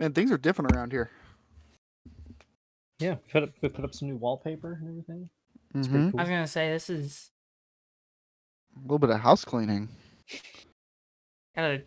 [0.00, 1.10] Man, things are different around here.
[2.98, 5.28] Yeah, we put up, we put up some new wallpaper and everything.
[5.74, 6.10] It's Mhm.
[6.12, 6.18] cool.
[6.20, 7.30] I was gonna say this is
[8.76, 9.88] A little bit of house cleaning.
[11.54, 11.84] gotta.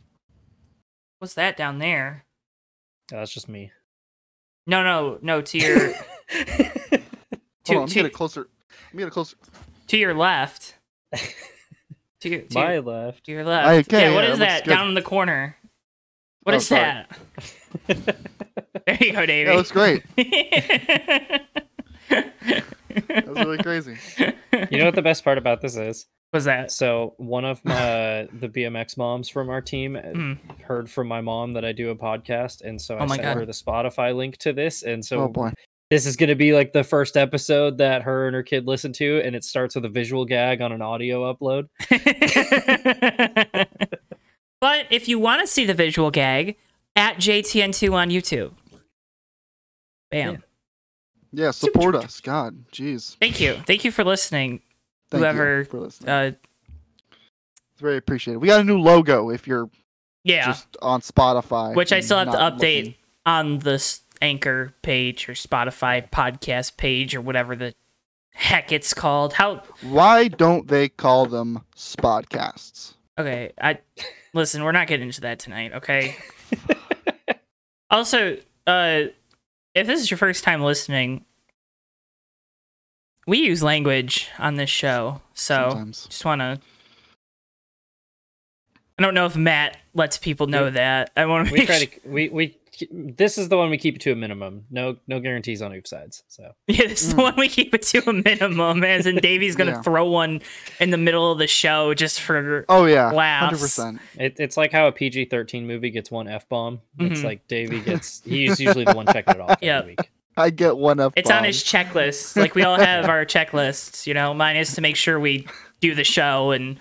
[1.18, 2.26] What's that down there?
[3.12, 3.72] Yeah, that's just me.
[4.68, 5.42] No, no, no.
[5.42, 5.94] To your Hold
[7.66, 8.48] to, on, let me to, get closer.
[8.92, 9.38] I'm get it closer.
[9.88, 10.76] to your left.
[12.22, 13.26] To your, to, My your, left.
[13.26, 13.90] to your left.
[13.90, 14.70] Okay, yeah, what yeah, is it looks that good.
[14.72, 15.58] down in the corner?
[16.44, 17.06] What Oh, is sorry.
[17.88, 18.16] that?
[18.86, 19.48] There you go, Davey.
[19.50, 20.04] That looks great.
[20.18, 21.44] that
[23.08, 23.96] That was really crazy.
[24.70, 26.06] You know what the best part about this is?
[26.34, 26.72] was that?
[26.72, 30.38] So one of my the BMX moms from our team Mm.
[30.64, 33.22] heard from my mom that I do a podcast, and so I Oh my sent
[33.28, 33.38] God.
[33.38, 35.52] her the Spotify link to this, and so oh boy.
[35.92, 38.92] this is going to be like the first episode that her and her kid listen
[38.94, 41.68] to, and it starts with a visual gag on an audio upload.
[44.64, 46.56] But if you want to see the visual gag,
[46.96, 48.54] at JTN2 on YouTube.
[50.10, 50.32] Bam.
[51.34, 51.46] Yeah.
[51.46, 52.22] Yeah, support us.
[52.22, 53.18] God, jeez.
[53.18, 53.58] Thank you.
[53.68, 54.62] Thank you for listening.
[55.12, 56.10] Thank you Whoever, for listening.
[56.10, 56.32] Uh,
[57.74, 58.38] it's very appreciated.
[58.38, 59.70] We got a new logo if you're
[60.24, 61.76] yeah, just on Spotify.
[61.76, 62.96] which I still have to update looking.
[63.26, 67.74] on this Anchor page or Spotify podcast page or whatever the
[68.34, 69.34] heck it's called.
[69.34, 72.94] How Why don't they call them Spodcasts?
[73.20, 73.80] Okay, I
[74.34, 74.64] listen.
[74.64, 75.74] We're not getting into that tonight.
[75.74, 76.16] Okay.
[77.90, 79.02] also, uh,
[79.76, 81.26] if this is your first time listening,
[83.28, 86.06] we use language on this show, so Sometimes.
[86.08, 86.60] just want to.
[89.00, 91.12] I don't know if Matt lets people know We- that.
[91.18, 91.88] I want to We try sure.
[91.88, 92.58] to we we
[92.92, 94.66] this is the one we keep it to a minimum.
[94.72, 96.24] No no guarantees on either sides.
[96.28, 99.56] So Yeah, this is the one we keep it to a minimum, as in Davey's
[99.56, 99.82] gonna Yeah.
[99.82, 100.42] throw one
[100.80, 102.66] in the middle of the show just for.
[102.70, 103.46] Oh yeah, Laughs.
[103.46, 104.00] hundred percent.
[104.20, 106.82] it, it's like how a PG thirteen movie gets one f bomb.
[107.00, 107.24] It's Mhm.
[107.24, 109.80] like Davey gets he's usually the one checking it off Yeah.
[109.80, 110.10] every week.
[110.36, 111.14] I get one F.
[111.16, 112.36] It's on his checklist.
[112.36, 114.34] Like we all have our checklists, you know.
[114.34, 115.48] Mine is to make sure we
[115.80, 116.80] do the show, and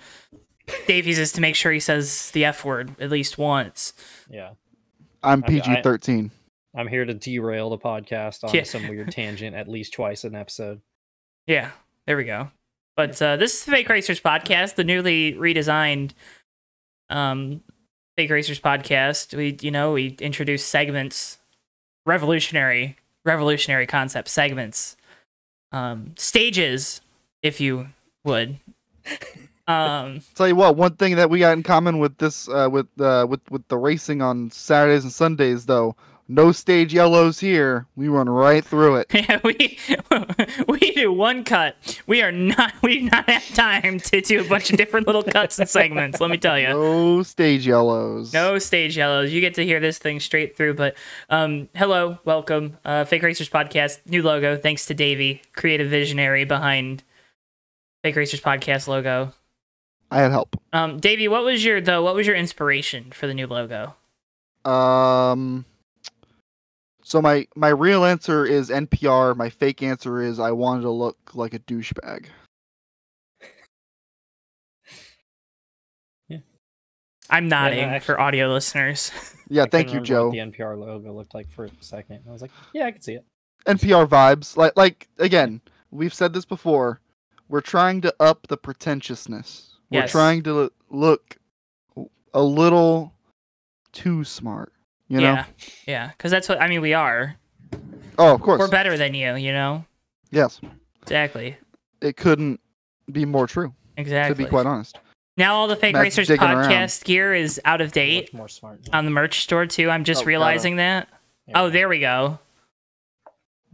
[0.87, 3.93] Davey's is to make sure he says the F word at least once.
[4.27, 4.51] Yeah.
[5.23, 6.31] I'm PG thirteen.
[6.75, 8.63] I'm here to derail the podcast on Yeah.
[8.63, 10.81] some weird tangent at least twice an episode.
[11.45, 11.71] Yeah,
[12.07, 12.49] there we go.
[12.95, 16.11] But uh, this is the Fake Racers podcast, the newly redesigned
[17.09, 17.61] um,
[18.17, 19.35] Fake Racers podcast.
[19.35, 21.37] We, you know, we introduced segments,
[22.05, 24.95] revolutionary, revolutionary concept segments,
[25.71, 27.01] um, stages,
[27.41, 27.87] if you
[28.23, 28.57] would.
[29.67, 32.87] Um, Tell you what, one thing that we got in common with this, uh, with
[32.99, 35.95] uh, with with the racing on Saturdays and Sundays, though,
[36.27, 37.85] no stage yellows here.
[37.95, 39.07] We run right through it.
[39.13, 39.77] Yeah, we
[40.67, 42.01] we do one cut.
[42.07, 45.23] We are not we do not have time to do a bunch of different little
[45.23, 46.19] cuts and segments.
[46.19, 46.69] Let me tell you.
[46.69, 48.33] No stage yellows.
[48.33, 49.31] No stage yellows.
[49.31, 50.73] You get to hear this thing straight through.
[50.73, 50.95] But
[51.29, 53.99] um, hello, welcome, uh, Fake Racers podcast.
[54.05, 57.03] New logo, thanks to Davey, creative visionary behind
[58.03, 59.33] Fake Racers podcast logo.
[60.13, 60.55] I had help.
[60.71, 62.03] Um, Davey, what was your though?
[62.03, 63.95] What was your inspiration for the new logo?
[64.63, 65.65] Um.
[67.03, 69.35] So my my real answer is NPR.
[69.35, 72.27] My fake answer is I wanted to look like a douchebag.
[76.29, 76.37] Yeah.
[77.29, 79.11] I'm nodding actually- for audio listeners.
[79.49, 80.29] Yeah, I thank you, Joe.
[80.29, 82.21] what the NPR logo looked like for a second.
[82.27, 83.25] I was like, yeah, I can see it.
[83.67, 84.55] NPR vibes.
[84.57, 87.01] Like like again, we've said this before.
[87.49, 89.72] We're trying to up the pretentiousness.
[90.01, 91.37] We're trying to look
[92.33, 93.13] a little
[93.91, 94.71] too smart.
[95.07, 95.23] You know?
[95.33, 95.45] yeah,
[95.85, 96.81] yeah, because that's what I mean.
[96.81, 97.35] We are.
[98.17, 98.59] Oh, of course.
[98.59, 99.35] We're better than you.
[99.35, 99.85] You know
[100.31, 100.59] yes.
[101.01, 101.57] exactly,
[102.01, 102.59] It couldn't
[103.11, 104.35] be more true, exactly.
[104.35, 104.97] to be quite honest.
[105.37, 106.69] Now all the Fake Matt's Racers digging around.
[106.69, 108.81] podcast gear is out of date more smart.
[108.93, 109.89] on the merch store too.
[109.89, 111.07] I'm just Oh, got realizing that.
[111.47, 111.61] Yeah.
[111.61, 112.39] Oh, there we go.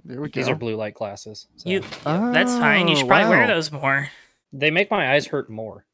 [0.06, 0.40] There we go.
[0.40, 1.48] These are blue light glasses.
[1.58, 2.88] so You, that's fine.
[2.88, 4.10] You Oh, should probably wear oh, those more.
[4.54, 5.86] They make my eyes hurt more.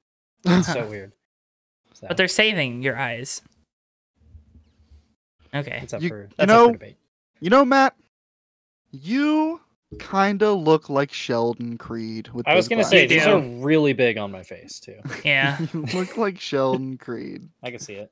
[0.45, 1.11] It's so weird.
[1.94, 3.41] So, But they're saving your eyes.
[5.53, 5.79] Okay.
[5.83, 6.97] it's up You- for you know- up for debate.
[7.42, 7.95] You know, Matt,
[8.92, 9.59] you
[10.00, 12.47] kind of look like Sheldon Creed with.
[12.47, 14.97] I was gonna say these are really big on my face too.
[15.25, 15.57] Yeah.
[15.74, 18.12] you look like Sheldon Creed, I can see it.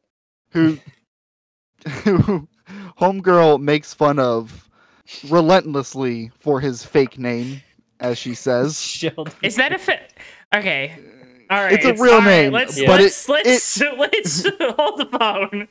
[0.51, 0.77] who,
[2.03, 2.47] who,
[2.99, 4.69] homegirl makes fun of
[5.29, 7.61] relentlessly for his fake name,
[7.99, 8.79] as she says.
[8.79, 9.33] Sheldon.
[9.41, 10.13] Is that a fit?
[10.53, 10.95] Okay.
[11.49, 11.73] All right.
[11.73, 14.43] It's a real all right, name, Let's but let's it- let's let's
[14.77, 15.67] hold the phone.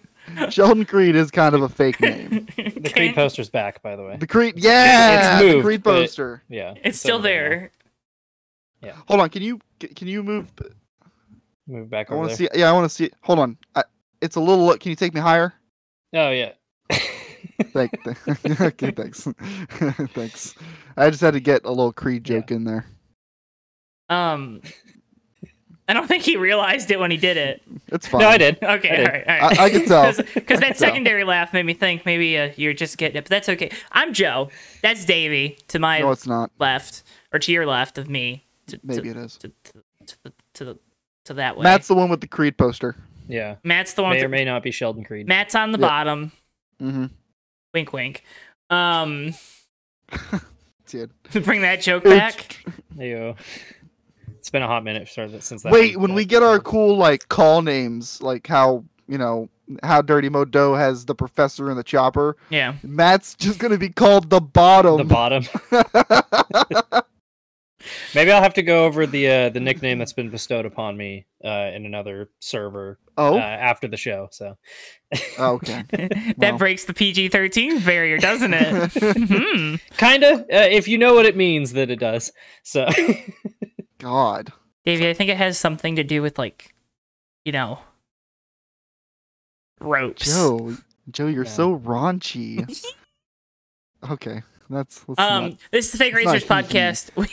[0.51, 2.47] Sheldon Creed is kind of a fake name.
[2.57, 4.17] The Creed poster's back, by the way.
[4.17, 6.43] The Creed, yeah, moved, the Creed but it- poster.
[6.49, 7.71] Yeah, It's still there.
[8.83, 8.89] now.
[8.89, 8.95] there.
[9.09, 10.51] Hold on, can you can you move?
[11.67, 12.49] Move back I want to see.
[12.55, 13.11] Yeah, I want to see.
[13.23, 13.85] Hold on, I,
[14.21, 14.77] it's a little.
[14.79, 15.53] Can you take me higher?
[16.15, 16.53] Oh yeah.
[17.73, 19.27] Thank, th- okay, thanks,
[20.15, 20.55] thanks.
[20.97, 22.39] I just had to get a little Creed Yeah.
[22.39, 22.87] joke in there.
[24.09, 24.61] Um,
[25.93, 27.63] I don't think he realized it when he did it.
[27.89, 28.23] It's fine.
[28.23, 28.57] No, I did.
[28.63, 29.09] Okay, I all did.
[29.09, 29.59] right, all right.
[29.61, 30.13] I- I can tell.
[30.13, 30.75] Because I can that tell.
[30.89, 33.71] secondary laugh made me think maybe uh, you're just getting it, but that's okay.
[33.93, 34.49] I'm Joe.
[34.81, 36.51] That's Davey to my No, it's not.
[36.59, 37.03] left,
[37.33, 38.45] or to your left of me.
[38.69, 39.37] To, Maybe to, it is.
[39.37, 39.73] to, to,
[40.07, 40.79] to, the, to, the,
[41.27, 41.65] to that way.
[41.65, 42.97] Matt's the one with the Creed poster.
[43.29, 43.57] Yeah.
[43.63, 44.13] Matt's the one.
[44.13, 45.29] May with or the- may not be Sheldon Creed.
[45.29, 45.89] Matt's on the Yep.
[45.89, 46.33] bottom.
[46.81, 47.07] Mm-hmm.
[47.75, 48.25] Wink, wink.
[48.71, 49.35] Um,
[50.87, 51.11] Did.
[51.45, 52.65] bring that joke It's back.
[52.99, 53.35] Ew.
[54.43, 55.71] It's been a hot minute for that since that.
[55.71, 59.49] Wait, was when back, we get our cool like call names, like how you know
[59.85, 62.75] how Dirty Modo has the professor and the chopper, Yeah.
[62.83, 64.97] Matt's just gonna be called the bottom.
[64.97, 65.45] the bottom.
[68.17, 71.27] Maybe I'll have to go over the uh, the nickname that's been bestowed upon me
[71.45, 74.27] uh, in another server oh, uh, after the show.
[74.33, 74.57] So
[75.39, 75.85] okay.
[75.93, 76.59] that Well.
[76.59, 78.93] breaks the PG 13 barrier, doesn't it?
[78.93, 79.77] hmm.
[79.99, 82.33] kind of, uh, if you know what it means, that it does.
[82.65, 82.89] So
[84.03, 84.53] God.
[84.85, 86.75] Davey, I think it has something to do with, like,
[87.45, 87.79] you know,
[89.81, 90.27] ropes.
[90.27, 90.77] Joe,
[91.11, 91.51] Joe, you're Yeah.
[91.51, 92.85] so raunchy.
[94.11, 97.11] okay, that's, that's Um, not- this is the Fake it's Racers podcast.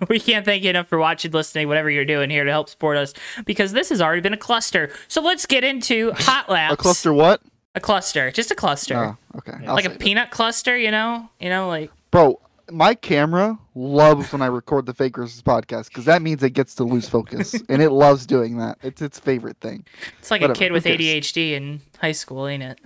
[0.00, 2.68] We, we can't thank you enough for watching, listening, whatever you're doing here to help
[2.68, 3.14] support us
[3.46, 4.90] because this has already been a cluster.
[5.08, 6.74] So let's get into hot laps.
[6.74, 7.40] a cluster what?
[7.74, 9.52] A cluster, just a cluster, Oh, okay.
[9.62, 9.70] Yeah.
[9.70, 10.00] I'll like a save it.
[10.00, 10.76] peanut cluster.
[10.76, 12.40] You know, you know, like Bro,
[12.70, 16.74] my camera loves when I record the Fake Versus podcast because that means it gets
[16.76, 18.78] to lose focus, and it loves doing that.
[18.82, 19.86] It's its favorite thing.
[20.18, 20.84] it's like Whatever, a kid with?
[20.84, 22.80] ADHD in high school, ain't it?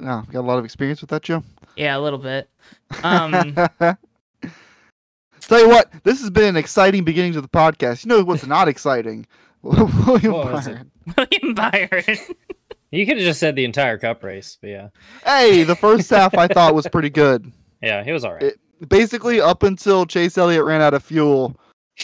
[0.00, 1.42] Oh, got a lot of experience with that, Joe.
[1.76, 2.48] Yeah, a little bit.
[3.02, 3.54] Um,
[5.40, 8.04] Tell you what, this has been an exciting beginning to the podcast.
[8.04, 9.26] You know what's not exciting?
[9.62, 10.64] William What?
[10.64, 10.90] Byron.
[11.16, 12.18] William Byron.
[12.90, 14.88] you could have just said the entire cup race, but yeah,
[15.24, 17.52] Hey, the first half I thought was pretty good.
[17.82, 18.42] yeah, he was all right.
[18.42, 21.56] It- Basically, up until Chase Elliott ran out of fuel,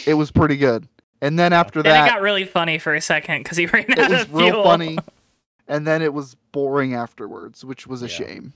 [0.06, 0.88] it was pretty good.
[1.20, 3.98] And then after then it got really funny for a second because he ran it
[3.98, 4.64] out was of real fuel.
[4.64, 4.98] funny.
[5.68, 8.10] And then it was boring afterwards, which was a Yeah.
[8.16, 8.52] shame.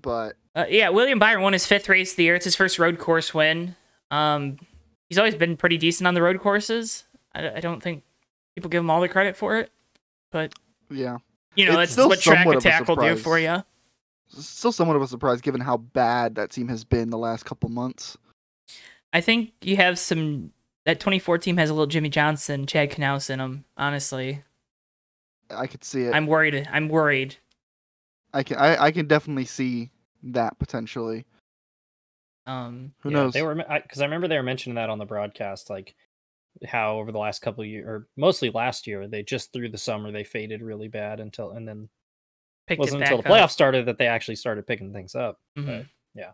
[0.00, 2.34] But Uh, yeah, William Byron won his fifth race of the year.
[2.36, 3.74] It's his first road course win.
[4.10, 4.58] Um,
[5.08, 7.04] he's always been pretty decent on the road courses.
[7.34, 8.04] I, I don't think
[8.54, 9.70] people give him all the credit for it,
[10.30, 10.54] but
[10.90, 11.18] yeah,
[11.56, 13.62] you know It's that's what track somewhat of a attack will do for you.
[14.28, 17.68] Still somewhat of a surprise given how bad that team has been the last couple
[17.68, 18.16] months.
[19.12, 20.52] I think you have some.
[20.84, 23.64] That 24 team has a little Jimmie Johnson, Chad Knaus in them.
[23.76, 24.42] Honestly,
[25.50, 26.14] I could see it.
[26.14, 26.68] I'm worried.
[26.70, 27.36] I'm worried.
[28.32, 29.90] I can I, I can definitely see
[30.22, 31.26] that potentially.
[32.46, 33.32] Um, Who Yeah, knows?
[33.34, 35.94] They were because I, remember they were mentioning that on the broadcast, like
[36.66, 39.78] how over the last couple of years, or mostly last year, they just through the
[39.78, 41.88] summer they faded really bad until, and then
[42.68, 43.50] picked wasn't until the playoffs up.
[43.50, 45.40] started that they actually started picking things up.
[45.56, 45.88] Mhm.
[46.14, 46.32] yeah.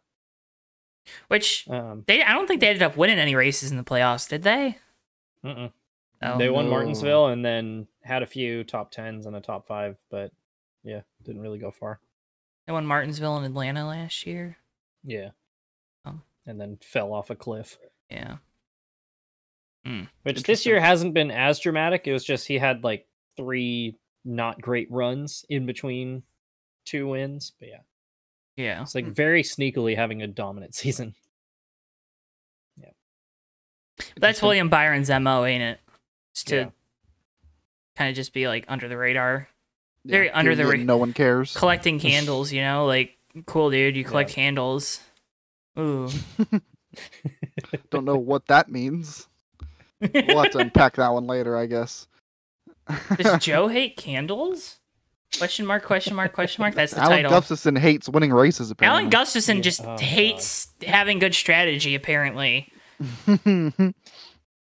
[1.28, 4.28] Which Um, they, I don't think they ended up winning any races in the playoffs,
[4.28, 4.78] did they?
[5.44, 5.72] mm-mm.
[6.22, 6.38] Oh.
[6.38, 6.70] they won no.
[6.70, 10.32] Martinsville and then had a few top tens and a top five, but
[10.82, 12.00] yeah, didn't really go far.
[12.66, 14.56] They won Martinsville and Atlanta last year.
[15.02, 15.30] Yeah.
[16.06, 16.20] Oh.
[16.46, 17.78] And then fell off a cliff.
[18.10, 18.36] Yeah.
[20.22, 22.06] Which this year hasn't been as dramatic.
[22.06, 26.22] It was just he had like three not great runs in between
[26.84, 27.52] two wins.
[27.58, 27.80] But yeah,
[28.56, 28.82] Yeah.
[28.82, 29.12] it's like hmm.
[29.12, 31.14] very sneakily having a dominant season.
[32.80, 32.90] Yeah.
[33.98, 34.46] That's Interesting.
[34.46, 35.80] William Byron's MO, ain't it?
[36.34, 36.70] Just to Yeah.
[37.96, 39.48] kind of just be like under the radar,
[40.04, 41.54] Yeah, very under the that ra- no one cares.
[41.56, 42.86] collecting candles, you know?
[42.86, 44.34] Like, cool, dude, you collect Yeah.
[44.36, 45.00] candles.
[45.78, 46.08] Ooh.
[47.90, 49.26] Don't know what that means.
[50.00, 52.06] We'll have to unpack that one later, I guess.
[53.16, 54.78] Does Joe hate candles?
[55.38, 56.74] Question mark, question mark, question mark.
[56.74, 57.12] That's the title.
[57.12, 57.40] Alan title.
[57.40, 58.70] Gustafson hates winning races.
[58.70, 58.98] Apparently.
[59.00, 59.62] Alan Gustafson Yeah.
[59.62, 62.70] just Oh, hates having good strategy, apparently.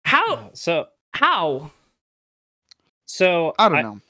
[0.04, 0.34] How?
[0.34, 1.70] Uh, so How?
[3.06, 4.00] so I don't know.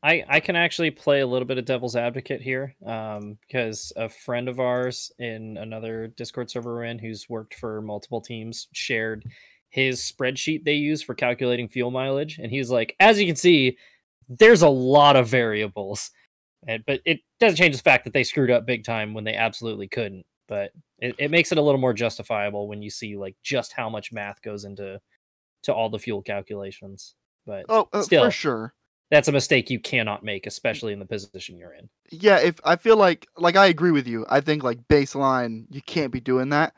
[0.00, 4.08] I, I can actually play a little bit of devil's advocate here um, because a
[4.08, 9.24] friend of ours in another Discord server we're in who's worked for multiple teams shared
[9.70, 12.38] his spreadsheet they use for calculating fuel mileage.
[12.38, 13.76] And he's like, as you can see,
[14.28, 16.10] there's a lot of variables.
[16.66, 19.34] And, but it doesn't change the fact that they screwed up big time when they
[19.34, 20.24] absolutely couldn't.
[20.48, 23.88] But it, it makes it a little more justifiable when you see like just how
[23.90, 25.00] much math goes into
[25.64, 27.14] to all the fuel calculations.
[27.46, 28.24] But Oh, uh, still.
[28.24, 28.74] for sure.
[29.10, 31.88] that's a mistake you cannot make, especially in the position you're in.
[32.10, 34.24] Yeah, if I feel like like I agree with you.
[34.28, 36.74] I think like baseline, you can't be doing that.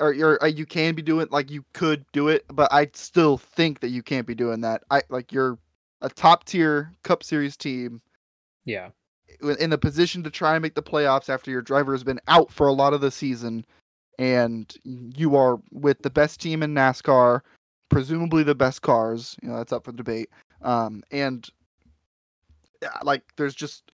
[0.00, 3.38] Or you're uh, you can be doing like you could do it, but I still
[3.38, 4.82] think that you can't be doing that.
[4.90, 5.58] I like you're
[6.02, 8.00] a top tier Cup Series team.
[8.64, 8.90] Yeah.
[9.60, 12.50] in a position to try and make the playoffs after your driver has been out
[12.50, 13.64] for a lot of the season,
[14.18, 17.40] and you are with the best team in NASCAR,
[17.88, 19.36] presumably the best cars.
[19.42, 20.30] You know that's up for debate.
[20.62, 21.48] Um, and
[23.02, 23.92] like there's just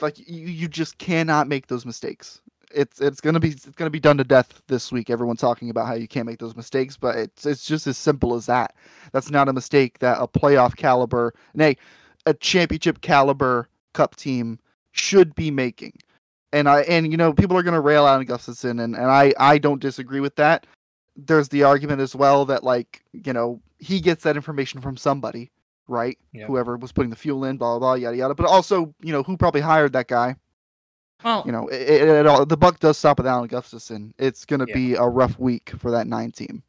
[0.00, 2.40] like you, you just cannot make those mistakes.
[2.72, 5.10] It's it's gonna be it's gonna be done to death this week.
[5.10, 8.34] Everyone's talking about how you can't make those mistakes, but it's it's just as simple
[8.34, 8.74] as that.
[9.12, 11.76] That's not a mistake that a playoff caliber, nay,
[12.26, 14.58] a championship caliber cup team
[14.92, 15.94] should be making.
[16.52, 19.58] And I and you know people are gonna rail out Gustafson, and and I I
[19.58, 20.66] don't disagree with that.
[21.16, 25.50] There's the argument as well that like you know he gets that information from somebody
[25.90, 26.16] right?
[26.32, 26.46] Yeah.
[26.46, 28.34] Whoever was putting the fuel in, blah, blah blah yada yada.
[28.34, 30.36] But also, you know, who probably hired that guy?
[31.24, 34.14] Well, You know, it, it, it all, the buck does stop with Alan Gustafson.
[34.18, 34.74] It's going to Yeah.
[34.74, 36.62] be a rough week for that nine team,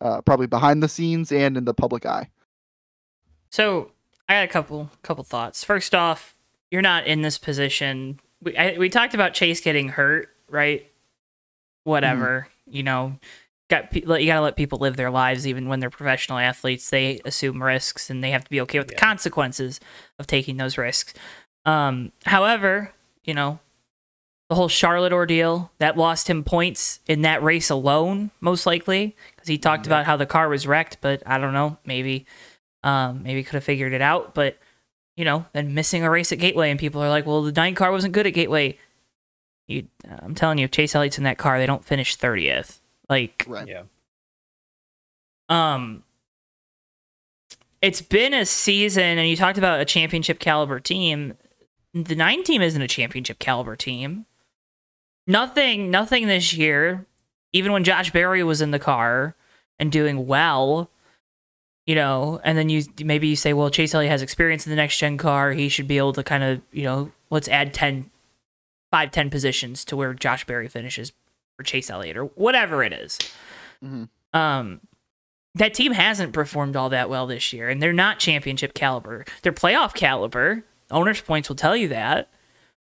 [0.00, 2.28] uh, probably behind the scenes and in the public eye.
[3.50, 3.90] So
[4.28, 5.62] I got a couple couple thoughts.
[5.64, 6.34] First off,
[6.70, 8.18] you're not in this position.
[8.42, 10.86] We I, we talked about Chase getting hurt, right?
[11.84, 13.18] Whatever, you know,
[13.68, 16.88] got pe- you got to let people live their lives even when they're professional athletes.
[16.90, 19.80] They assume risks and they have to be okay with the consequences
[20.18, 21.12] of taking those risks.
[21.66, 22.92] Um, however,
[23.24, 23.58] you know,
[24.52, 29.48] the whole Charlotte ordeal that lost him points in that race alone, most likely, because
[29.48, 29.88] he talked Yeah.
[29.94, 30.98] about how the car was wrecked.
[31.00, 32.26] But I don't know, maybe,
[32.84, 34.34] um, maybe could have figured it out.
[34.34, 34.58] But
[35.16, 37.74] you know, then missing a race at Gateway, and people are like, "Well, the nine
[37.74, 38.76] car wasn't good at Gateway."
[39.68, 42.78] You, I'm telling you, if Chase Elliott's in that car, they don't finish thirtieth.
[43.08, 43.66] Like, Right.
[43.66, 43.84] Yeah.
[45.48, 46.02] um,
[47.80, 51.38] it's been a season, and you talked about a championship caliber team.
[51.94, 54.26] The nine team isn't a championship caliber team.
[55.26, 57.06] Nothing, nothing this year.
[57.52, 59.34] Even when Josh Berry was in the car
[59.78, 60.90] and doing well,
[61.86, 64.76] you know, and then you maybe you say, well, Chase Elliott has experience in the
[64.76, 65.52] next gen car.
[65.52, 68.10] He should be able to kind of, you know, let's add 10,
[68.90, 71.12] 5, 10 positions to where Josh Berry finishes
[71.56, 73.18] for Chase Elliott or whatever it is.
[73.84, 74.08] Mhm.
[74.32, 74.80] Um,
[75.54, 79.26] that team hasn't performed all that well this year, and they're not championship caliber.
[79.42, 80.64] They're playoff caliber.
[80.90, 82.30] Owners' points will tell you that,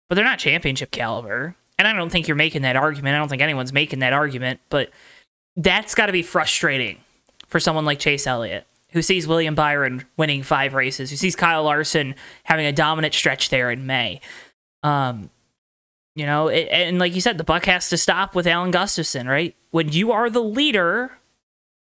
[0.09, 1.55] but they're not championship caliber.
[1.79, 3.15] And I don't think you're making that argument.
[3.15, 4.91] I don't think anyone's making that argument, but
[5.57, 6.99] that's got to be frustrating
[7.49, 11.65] for someone like Chase Elliott, who sees William Byron winning five races, who sees Kyle
[11.65, 12.15] Larson
[12.45, 14.21] having a dominant stretch there in May.
[14.83, 15.31] Um,
[16.15, 19.29] you know, it, and like you said, the buck has to stop with Alan Gustafson,
[19.29, 19.55] right?
[19.71, 21.19] When you are the leader,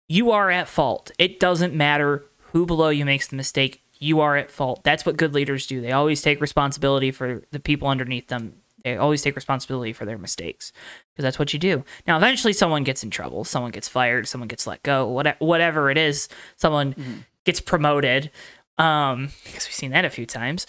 [0.08, 1.10] you are at fault.
[1.18, 3.82] It doesn't matter who below you makes the mistake.
[3.98, 4.82] You are at fault.
[4.84, 5.80] That's what good leaders do.
[5.80, 8.54] They always take responsibility for the people underneath them.
[8.84, 10.72] They always take responsibility for their mistakes
[11.12, 11.84] because that's what you do.
[12.06, 13.44] Now, eventually, someone gets in trouble.
[13.44, 14.26] Someone gets fired.
[14.26, 15.06] Someone gets let go.
[15.06, 18.30] Whatever, whatever it is, someone gets promoted.
[18.78, 20.66] Um, because we've seen that a few times.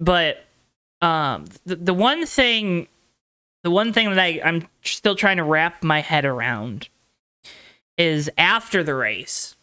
[0.00, 0.44] But
[1.00, 2.88] um, the the one thing,
[3.62, 6.88] the one thing that I, I'm still trying to wrap my head around
[7.96, 9.56] is after the race,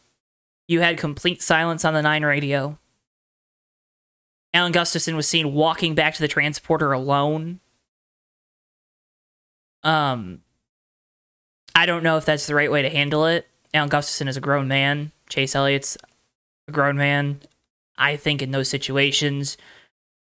[0.68, 2.78] you had complete silence on the nine radio.
[4.54, 7.60] Alan Gustafson was seen walking back to the transporter alone.
[9.84, 10.42] Um,
[11.76, 13.48] I don't know if that's the right way to handle it.
[13.74, 15.12] Alan Gustafson is a grown man.
[15.28, 15.98] Chase Elliott's
[16.68, 17.40] a grown man.
[17.98, 19.58] I think in those situations,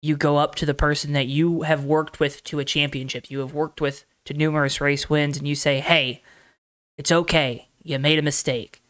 [0.02, 3.40] you go up to the person that you have worked with to a championship, you
[3.40, 6.22] have worked with to numerous race wins, and you say, hey,
[6.96, 7.68] it's okay.
[7.82, 8.82] You made a mistake.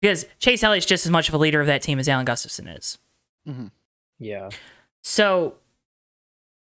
[0.00, 2.68] Because Chase Elliott's just as much of a leader of that team as Alan Gustafson
[2.68, 2.98] is.
[4.18, 4.50] Yeah.
[5.02, 5.54] So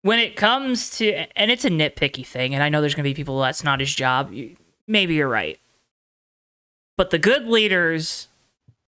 [0.02, 3.10] when it comes to, and it's a nitpicky thing, and I know there's going to
[3.10, 4.32] be people that's not his job.
[4.32, 4.56] you-
[4.88, 5.58] Maybe you're right.
[6.96, 8.28] But the good leaders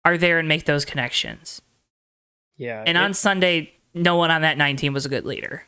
[0.03, 1.61] are there and make those connections.
[2.57, 2.83] Yeah.
[2.85, 5.63] And it- on Sunday, no one on that 19 was a good leader.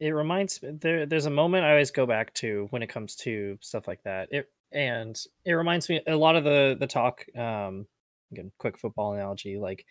[0.00, 3.14] it reminds me there there's a moment I always go back to when it comes
[3.16, 4.28] to stuff like that.
[4.32, 7.86] It and it reminds me a lot of the the talk um
[8.32, 9.86] again quick football analogy like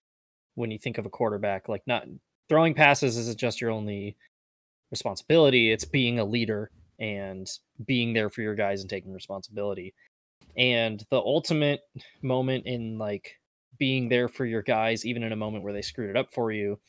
[0.56, 2.06] when you think of a quarterback like not
[2.50, 4.16] throwing passes isn't just your only
[4.92, 7.48] responsibility it's being a leader and
[7.86, 9.94] being there for your guys and taking responsibility
[10.58, 11.82] and the ultimate
[12.22, 13.38] moment in like
[13.78, 16.52] being there for your guys even in a moment where they screwed it up for
[16.52, 16.80] you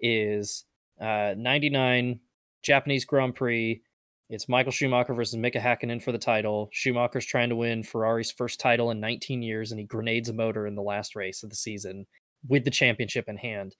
[0.00, 0.64] is
[1.00, 2.20] uh 99
[2.64, 3.82] Japanese Grand Prix.
[4.30, 6.70] It's Michael Schumacher versus Mika Hakkinen for the title.
[6.72, 10.66] Schumacher's trying to win Ferrari's first title in 19 years, and he grenades a motor
[10.66, 12.06] in the last race of the season
[12.48, 13.76] with the championship in hand.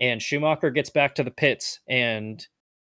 [0.00, 2.46] And Schumacher gets back to the pits, and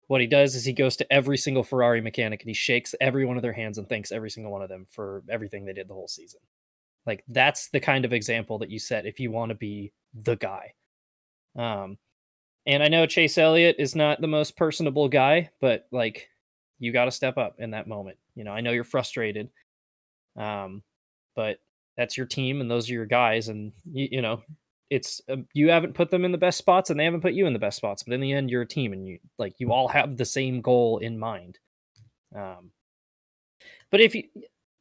[0.07, 3.25] what he does is he goes to every single Ferrari mechanic and he shakes every
[3.25, 5.87] one of their hands and thanks every single one of them for everything they did
[5.87, 6.40] the whole season.
[7.07, 10.35] Like that's the kind of example that you set if you want to be the
[10.35, 10.75] guy.
[11.57, 11.97] Um,
[12.66, 16.28] And I know Chase Elliott is not the most personable guy, but like
[16.78, 18.19] you got to step up in that moment.
[18.35, 19.49] You know, I know you're frustrated,
[20.37, 20.83] um,
[21.35, 21.59] but
[21.97, 24.42] that's your team and those are your guys, and you, you know,
[24.91, 27.47] it's uh, you haven't put them in the best spots and they haven't put you
[27.47, 29.73] in the best spots, but in the end, you're a team and you like you
[29.73, 31.59] all have the same goal in mind.
[32.35, 32.73] Um,
[33.91, 34.25] but if you,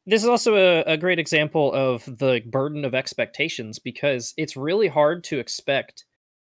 [0.06, 4.88] this is also a, a great example of the burden of expectations because it's really
[4.88, 6.04] hard to expect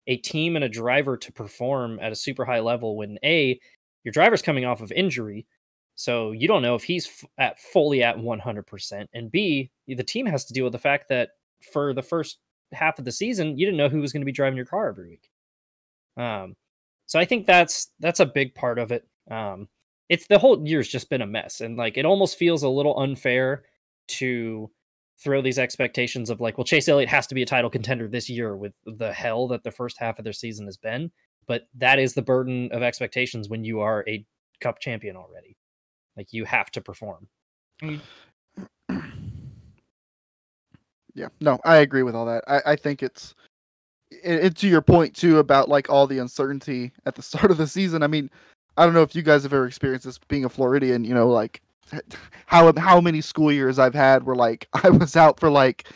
[0.08, 3.60] a team and a driver to perform at a super high level when a
[4.04, 5.46] your driver's coming off of injury
[5.94, 10.26] so you don't know if he's f- at fully at 100% and b the team
[10.26, 11.30] has to deal with the fact that
[11.72, 12.40] for the first
[12.74, 14.90] half of the season you didn't know who was going to be driving your car
[14.90, 15.30] every week.
[16.18, 16.56] Um
[17.06, 19.08] so i think that's that's a big part of it.
[19.30, 19.68] Um
[20.10, 23.00] it's the whole year's just been a mess and like it almost feels a little
[23.00, 23.64] unfair
[24.08, 24.70] to
[25.24, 28.30] throw these expectations of like well chase elliott has to be a title contender this
[28.30, 31.12] year with the hell that the first half of their season has been
[31.48, 34.26] but that is the burden of expectations when you are a
[34.62, 35.58] cup champion already.
[36.16, 37.28] Like you have to perform
[41.14, 42.44] Yeah, no, I agree with all that.
[42.48, 43.36] I, I think it's
[44.12, 47.58] it, it, to your point too about like all the uncertainty at the start of
[47.58, 48.04] the season.
[48.04, 48.30] I mean,
[48.78, 51.30] I don't know if you guys have ever experienced this being a Floridian, you know,
[51.30, 51.62] like
[52.46, 55.88] how how many school years I've had where like I was out for like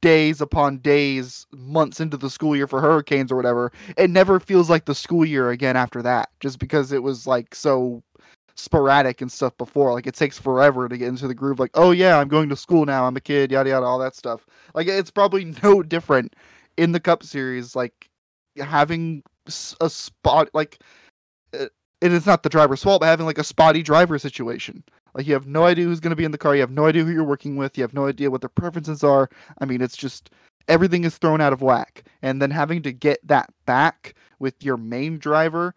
[0.00, 3.72] days upon days, months into the school year for hurricanes or whatever.
[3.96, 7.54] It never feels like the school year again after that, just because it was like
[7.54, 8.02] so
[8.58, 9.92] sporadic and stuff before.
[9.92, 11.58] Like it takes forever to get into the groove.
[11.58, 13.06] Like, oh yeah, I'm going to school now.
[13.06, 13.50] I'm a kid.
[13.50, 14.46] Yada yada, all that stuff.
[14.74, 16.34] Like it's probably no different
[16.76, 17.74] in the Cup Series.
[17.76, 18.08] Like
[18.60, 19.22] having
[19.80, 20.78] a spot like
[21.58, 21.66] uh,
[22.00, 24.84] it is not the driver's fault, but having like a spotty driver situation.
[25.14, 26.54] Like you have no idea who's going to be in the car.
[26.54, 27.78] You have no idea who you're working with.
[27.78, 29.30] You have no idea what their preferences are.
[29.58, 30.30] I mean, it's just
[30.68, 32.04] everything is thrown out of whack.
[32.22, 35.74] And then having to get that back with your main driver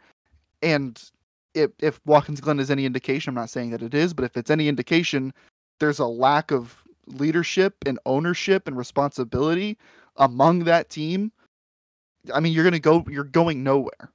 [0.62, 1.02] and
[1.53, 4.38] if if Watkins Glen is any indication, I'm not saying that it is, but if
[4.38, 5.33] it's any indication,
[5.79, 9.77] there's a lack of leadership and ownership and responsibility
[10.18, 11.31] among that team.
[12.33, 14.11] I mean, you're gonna go, you're going nowhere.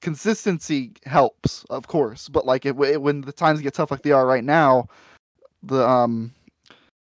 [0.00, 4.12] Consistency helps, of course, but like it, it, when the times get tough like they
[4.12, 4.88] are right now,
[5.62, 6.32] the um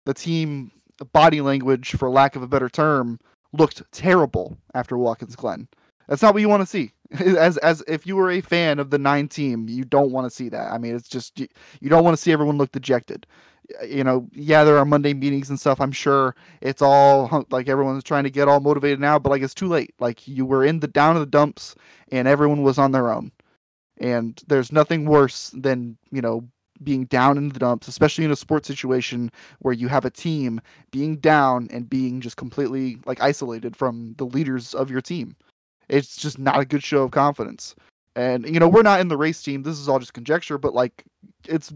[0.06, 0.72] the team
[1.12, 3.20] body language, for lack of a better term,
[3.52, 5.68] looked terrible after Watkins Glen.
[6.08, 6.92] That's not what you want to see.
[7.18, 10.30] As as if you were a fan of the nine team, you don't want to
[10.30, 10.72] see that.
[10.72, 11.48] I mean, it's just you,
[11.80, 13.26] you don't want to see everyone look dejected.
[13.86, 15.80] You know, yeah, there are Monday meetings and stuff.
[15.80, 19.54] I'm sure it's all like everyone's trying to get all motivated now, but like it's
[19.54, 19.92] too late.
[19.98, 21.74] Like you were in the down of the dumps,
[22.12, 23.32] and everyone was on their own.
[23.98, 26.48] And there's nothing worse than you know
[26.82, 30.60] being down in the dumps, especially in a sports situation where you have a team
[30.92, 35.36] being down and being just completely like isolated from the leaders of your team.
[35.90, 37.74] It's just not a good show of confidence.
[38.16, 39.62] And you know, we're not in the race team.
[39.62, 41.04] This is all just conjecture, but like
[41.48, 41.72] it's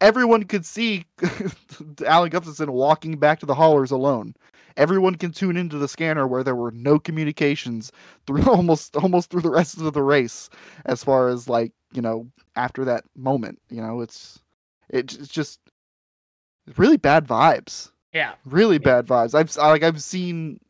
[0.00, 1.04] everyone could see
[2.06, 4.34] Alan Gustafson walking back to the haulers alone.
[4.76, 7.92] Everyone can tune into the scanner where there were no communications
[8.26, 10.48] through almost almost through the rest of the race
[10.86, 13.60] as far as like, you know, after that moment.
[13.70, 14.40] You know, it's
[14.88, 15.60] it's just
[16.76, 17.90] really bad vibes.
[18.12, 18.34] Yeah.
[18.44, 19.34] Really bad vibes.
[19.34, 20.60] I've like I've seen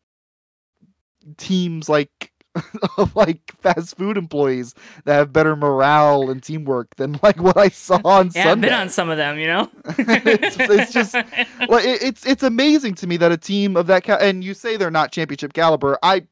[1.36, 2.31] teams like
[2.98, 7.68] of like fast food employees that have better morale and teamwork than like what I
[7.68, 8.68] saw on yeah, Sunday.
[8.68, 9.70] I've been on some of them, you know.
[9.98, 14.04] it's, it's, just well, it, it's it's amazing to me that a team of that
[14.04, 15.98] ca- and you say they're not championship caliber.
[16.02, 16.26] I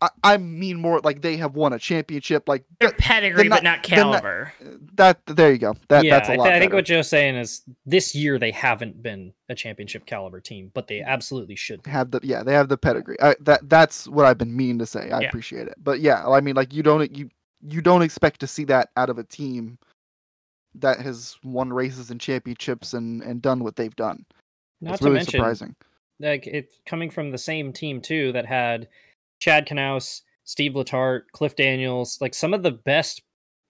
[0.00, 2.48] I, I mean more like they have won a championship.
[2.48, 4.52] Like they're pedigree, not, but not caliber.
[4.60, 5.74] Not, that there you go.
[5.88, 6.46] That yeah, that's a lot.
[6.46, 6.76] I, th- I think better.
[6.76, 11.00] what Joe's saying is this year they haven't been a championship caliber team, but they
[11.00, 11.90] absolutely should be.
[11.90, 13.16] have the yeah they have the pedigree.
[13.20, 15.10] I, that that's what I've been meaning to say.
[15.10, 15.28] I Yeah.
[15.28, 15.74] appreciate it.
[15.82, 17.30] But yeah, I mean like you don't you
[17.60, 19.78] you don't expect to see that out of a team
[20.76, 24.24] that has won races and championships and and done what they've done.
[24.80, 25.74] Not it's to really mention, surprising.
[26.20, 28.86] like it's coming from the same team too that had
[29.38, 33.22] Chad Knaus, Steve Letarte, Cliff Daniels, like some of the best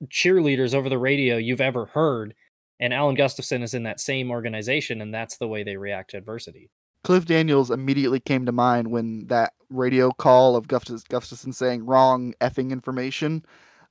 [0.07, 2.35] cheerleaders over the radio you've ever heard.
[2.81, 6.17] And Alan Gustafson is in that same organization, and that's the way they react to
[6.17, 6.71] adversity.
[7.03, 12.71] Cliff Daniels immediately came to mind when that radio call of Gustafson saying wrong effing
[12.71, 13.45] information.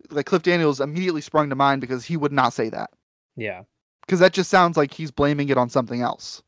[0.09, 2.91] Like Cliff Daniels immediately sprung to mind because he would not say that.
[3.35, 3.63] Yeah.
[4.05, 6.41] Because that just sounds like he's blaming it on something else.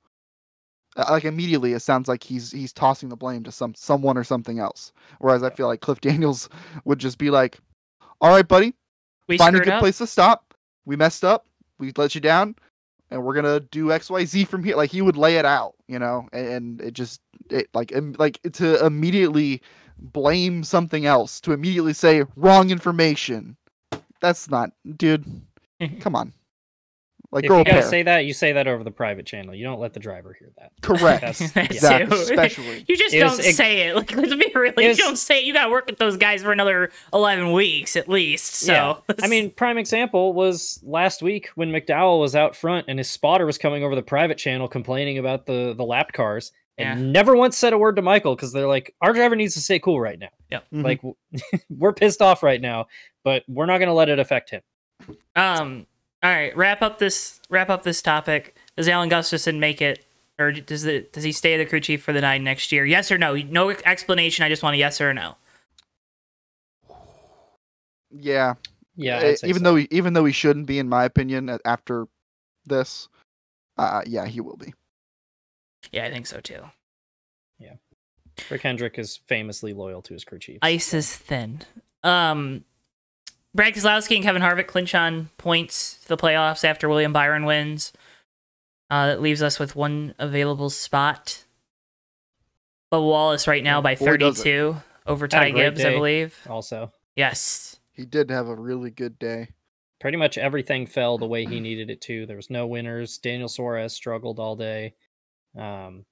[0.99, 4.23] Uh, Like immediately, it sounds like he's he's tossing the blame to some someone or
[4.23, 4.91] something else.
[5.19, 6.49] Whereas I feel like Cliff Daniels
[6.85, 7.59] would just be like,
[8.21, 8.73] "All right, buddy,
[9.27, 9.79] We find a good up.
[9.79, 10.53] place to stop.
[10.85, 11.45] We messed up.
[11.79, 12.55] We let you down,
[13.11, 15.75] and we're gonna do X, Y, Z from here." Like he would lay it out,
[15.87, 19.61] you know, and, and it just it like im- like to immediately
[19.97, 23.55] blame something else to immediately say wrong information.
[24.21, 25.25] That's not, dude.
[26.01, 26.33] Come on.
[27.31, 27.89] Like, if grow you gotta pair.
[27.89, 29.53] say that, you say that over the private channel.
[29.53, 30.71] You don't let the driver hear that.
[30.81, 31.21] Correct.
[31.21, 32.17] That's- That exactly.
[32.17, 32.23] too.
[32.23, 32.85] Especially.
[32.87, 33.95] You just It don't it- say it.
[33.95, 34.73] Like, let's be real.
[34.77, 35.43] You was- don't say it.
[35.45, 38.55] You got to work with those guys for another 11 weeks at least.
[38.55, 38.73] So,
[39.07, 39.15] Yeah.
[39.21, 43.45] I mean, prime example was last week when McDowell was out front and his spotter
[43.45, 47.05] was coming over the private channel complaining about the the lap cars and Yeah.
[47.11, 49.77] never once said a word to Michael because they're like, our driver needs to stay
[49.77, 50.61] cool right now.
[50.73, 50.83] Mhm.
[50.83, 51.01] Like,
[51.69, 52.87] we're pissed off right now,
[53.23, 54.61] but we're not going to let it affect him.
[55.35, 55.85] um,
[56.21, 58.55] all right, wrap up this wrap up this topic.
[58.75, 60.05] Does Alan Gustafson make it,
[60.37, 62.85] or does it does he stay the crew chief for the nine next year?
[62.85, 63.35] Yes or no?
[63.35, 64.43] No explanation.
[64.45, 65.35] I just want a yes or a no.
[68.11, 68.55] yeah.
[68.95, 69.63] Yeah, I'd even so.
[69.63, 72.05] though he, even though he shouldn't be, in my opinion, after
[72.65, 73.07] this,
[73.77, 74.73] uh, yeah, he will be.
[75.93, 76.59] Yeah, I think so too.
[77.59, 77.75] Yeah.
[78.49, 80.59] Rick Hendrick is famously loyal to his crew chief.
[80.61, 81.61] Ice is thin.
[82.03, 82.65] Um,
[83.53, 87.91] Brad Keselowski and Kevin Harvick clinch on points to the playoffs after William Byron wins.
[88.89, 91.45] Uh, that leaves us with one available spot.
[92.91, 94.43] But Wallace right now by Boy, does it.
[94.43, 96.39] 32 over Had Ty Gibbs, I believe.
[96.49, 96.91] also.
[97.15, 97.79] Yes.
[97.93, 99.49] He did have a really good day.
[99.99, 102.25] Pretty much everything fell the way he needed it to.
[102.25, 103.17] There was no winners.
[103.17, 104.93] Daniel Suarez struggled all day.
[105.57, 106.05] Um,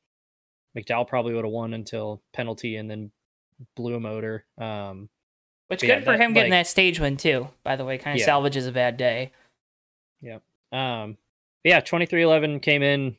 [0.77, 3.11] McDowell probably would have won until penalty and then
[3.75, 4.45] blew a motor.
[4.57, 5.09] Um,
[5.67, 7.49] Which But good yeah, for that, him getting like- that stage win too.
[7.63, 8.25] By the way, kind of Yeah.
[8.25, 9.31] salvages a bad day.
[10.71, 11.17] Um,
[11.63, 13.15] yeah, twenty three eleven came in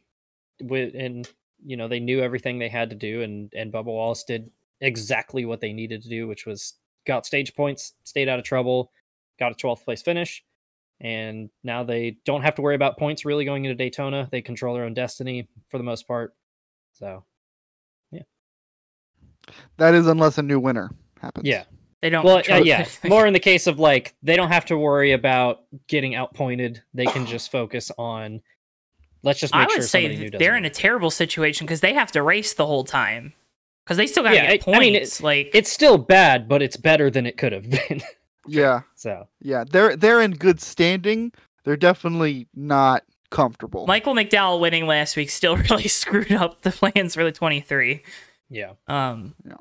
[0.60, 1.26] with, and
[1.64, 4.50] you know they knew everything they had to do, and and Bubba Wallace did
[4.82, 6.74] exactly what they needed to do, which was
[7.06, 8.92] got stage points, stayed out of trouble,
[9.38, 10.44] got a twelfth place finish,
[11.00, 14.28] and now they don't have to worry about points really going into Daytona.
[14.30, 16.34] They control their own destiny for the most part.
[16.92, 17.24] So
[18.12, 18.22] yeah.
[19.78, 20.90] That is unless a new winner
[21.22, 21.48] happens.
[21.48, 21.64] yeah,
[22.00, 22.24] They don't.
[22.24, 25.60] well, uh, yeah, more in the case of like they don't have to worry about
[25.88, 26.82] getting outpointed.
[26.94, 28.40] They can just focus on.
[29.24, 31.80] Let's just make I would sure somebody say new they're in a terrible situation because
[31.80, 33.32] they have to race the whole time
[33.84, 35.20] because they still got to Yeah, get I- I mean, points.
[35.22, 38.00] like it's still bad, but it's better than it could have been.
[38.50, 38.80] Yeah.
[38.94, 39.64] so Yeah.
[39.70, 41.32] They're they're in good standing.
[41.64, 43.86] They're definitely not comfortable.
[43.86, 48.02] Michael McDowell winning last week still really screwed up the plans for the 23.
[48.48, 49.56] yeah, Um, Yeah.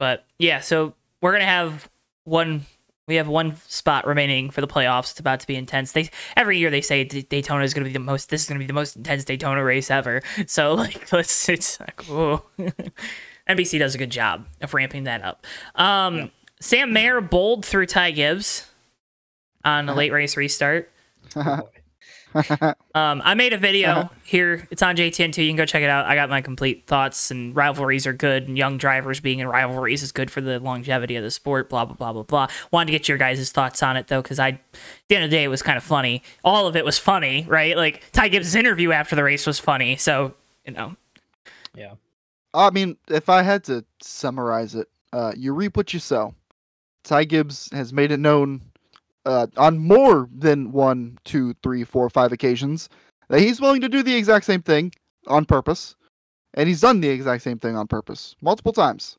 [0.00, 1.88] But yeah, so we're gonna have
[2.24, 2.66] one.
[3.06, 5.12] We have one spot remaining for the playoffs.
[5.12, 5.92] It's about to be intense.
[5.92, 8.28] They every year they say Daytona is gonna be the most.
[8.28, 10.20] This is gonna be the most intense Daytona race ever.
[10.46, 11.48] So like, let's.
[11.48, 11.96] It's like.
[13.48, 15.46] NBC does a good job of ramping that up.
[15.74, 16.26] Um, Yeah.
[16.60, 18.68] Sam Mayer bowled through Ty Gibbs
[19.64, 19.98] on a Uh-huh.
[19.98, 20.90] late race restart.
[22.32, 22.42] Boy.
[22.94, 24.08] Um, I made a video Uh-huh.
[24.24, 24.66] here.
[24.72, 25.38] It's on JTN2.
[25.38, 26.06] You can go check it out.
[26.06, 30.02] I got my complete thoughts, and rivalries are good, and young drivers being in rivalries
[30.02, 31.68] is good for the longevity of the sport.
[31.68, 32.48] Blah blah blah blah blah.
[32.72, 34.60] Wanted to get your guys' thoughts on it though, because I, at
[35.08, 36.24] the end of the day, it was kind of funny.
[36.42, 37.76] All of it was funny, right?
[37.76, 39.94] Like Ty Gibbs' interview after the race was funny.
[39.96, 40.34] So
[40.66, 40.96] you know,
[41.76, 41.92] yeah,
[42.52, 46.34] I mean, if I had to summarize it, uh, you reap what you sow.
[47.04, 48.60] Ty Gibbs has made it known
[49.26, 52.88] uh, on more than one, two, three, four, five occasions
[53.28, 54.92] that he's willing to do the exact same thing
[55.26, 55.96] on purpose,
[56.54, 59.18] and he's done the exact same thing on purpose multiple times.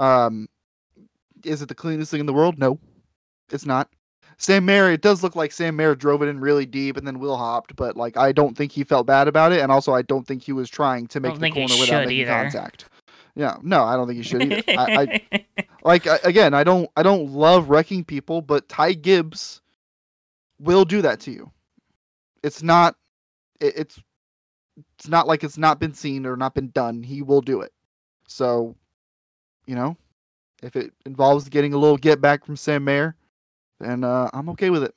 [0.00, 0.48] Um,
[1.44, 2.58] is it the cleanest thing in the world?
[2.58, 2.78] No,
[3.50, 3.88] it's not.
[4.38, 7.18] Sam Mayer, it does look like Sam Mayer drove it in really deep and then
[7.18, 10.02] Will hopped, but like I don't think he felt bad about it, and also I
[10.02, 12.30] don't think he was trying to make the corner without making either.
[12.30, 12.86] contact.
[13.34, 14.62] Yeah, no, I don't think he should either.
[14.68, 15.46] I, I
[15.84, 19.62] like I, again, I don't I don't love wrecking people, but Ty Gibbs
[20.58, 21.50] will do that to you.
[22.42, 22.96] It's not
[23.60, 24.02] it, it's
[24.98, 27.02] it's not like it's not been seen or not been done.
[27.02, 27.72] He will do it.
[28.26, 28.76] So,
[29.66, 29.96] you know,
[30.62, 33.16] if it involves getting a little get back from Sam Mayer,
[33.80, 34.94] then uh, I'm okay with it.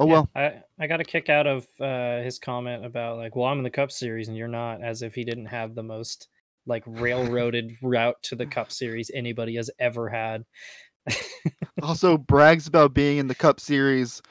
[0.00, 0.28] Oh Yeah, well.
[0.34, 3.64] I I got a kick out of uh, his comment about like, well, I'm in
[3.64, 6.28] the Cup Series and you're not, as if he didn't have the most
[6.66, 10.44] like railroaded route to the Cup Series anybody has ever had.
[11.82, 14.22] also brags about being in the Cup Series.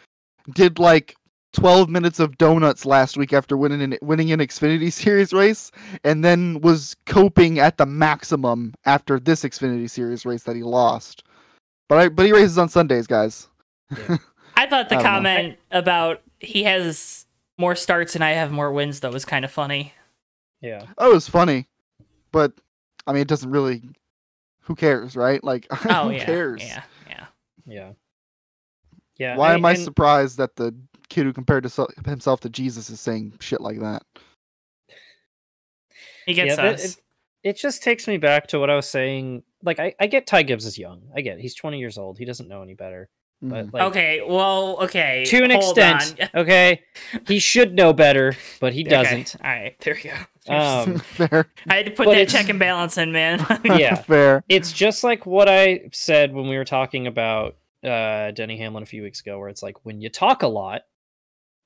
[0.56, 1.16] Did like
[1.54, 5.72] 12 minutes of donuts last week after winning an winning an Xfinity Series race,
[6.04, 11.24] and then was coping at the maximum after this Xfinity Series race that he lost.
[11.88, 13.48] But I but he races on Sundays, guys.
[14.60, 15.30] I thought the I don't know.
[15.30, 17.26] comment about he has
[17.58, 19.94] more starts and I have more wins though was kind of funny.
[20.62, 21.68] yeah, Oh, it was funny,
[22.32, 22.54] but
[23.08, 23.82] I mean, it doesn't really.
[24.62, 25.44] Who cares, right?
[25.44, 26.62] Like, Oh who yeah, cares?
[26.64, 27.26] yeah, yeah.
[27.66, 27.92] yeah,
[29.18, 29.36] yeah.
[29.38, 30.76] Why am I and- surprised that the
[31.10, 34.04] kid who compared to so- himself to Jesus is saying shit like that?
[36.26, 36.86] He gets yeah, that- us.
[36.96, 37.02] it-
[37.42, 39.44] it just takes me back to what I was saying.
[39.64, 41.04] Like, I, I get Ty Gibbs is young.
[41.16, 41.42] I get it.
[41.42, 42.18] he's 20 years old.
[42.18, 43.08] He doesn't know any better.
[43.42, 43.74] But Mhm.
[43.74, 45.24] like, okay, well, okay.
[45.28, 46.42] to an hold extent, on.
[46.42, 46.82] okay,
[47.26, 49.36] he should know better, but he doesn't.
[49.42, 50.16] All right, there we go.
[50.54, 53.46] Um, fair, I had to put but that check and balance in, man.
[53.66, 54.44] yeah, fair.
[54.50, 58.88] it's just like what I said when we were talking about uh, Denny Hamlin a
[58.88, 60.82] few weeks ago, where it's like when you talk a lot,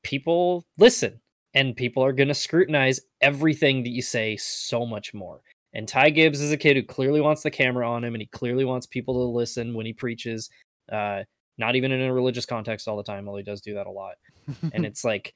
[0.04, 1.22] people listen,
[1.54, 5.42] and people are going to scrutinize everything that you say so much more.
[5.74, 8.28] And Ty Gibbs is a kid who clearly wants the camera on him, and he
[8.28, 10.50] clearly wants people to listen when he preaches.
[10.92, 11.24] Uh,
[11.58, 13.92] not even in a religious context all the time, although he does do that a
[13.92, 14.16] lot.
[14.74, 15.34] And it's like,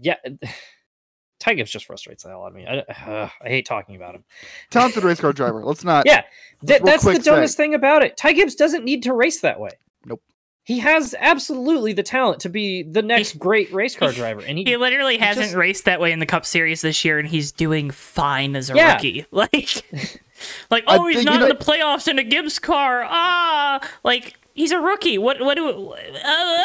[0.00, 0.16] yeah,
[1.40, 2.66] Ty Gibbs just frustrates the hell out of me.
[2.66, 4.24] I, uh, I hate talking about him.
[4.70, 5.64] Talented race car driver.
[5.64, 6.04] Let's not.
[6.06, 6.22] Yeah,
[6.66, 8.16] Th- real that's the dumbest thing about it.
[8.16, 9.70] Ty Gibbs doesn't need to race that way.
[10.04, 10.20] Nope.
[10.64, 14.64] He has absolutely the talent to be the next great race car driver, and he,
[14.64, 17.28] he literally he hasn't just- raced that way in the Cup Series this year, and
[17.28, 18.94] he's doing fine as a Yeah.
[18.94, 19.24] rookie.
[19.32, 19.82] Like,
[20.70, 23.02] like I oh, he's think, not you in the playoffs in a Gibbs car.
[23.04, 25.16] Ah, like he's a rookie.
[25.18, 25.40] What?
[25.40, 25.68] What do?
[25.70, 26.64] Uh,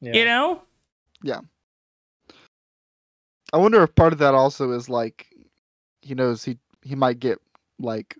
[0.00, 0.12] yeah.
[0.14, 0.62] You know?
[1.22, 1.40] Yeah.
[3.52, 5.26] I wonder if part of that also is like
[6.02, 7.38] he knows he he might get
[7.78, 8.16] like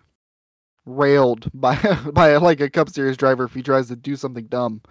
[0.85, 1.75] railed by
[2.13, 4.81] by like a Cup Series driver if he tries to do something dumb,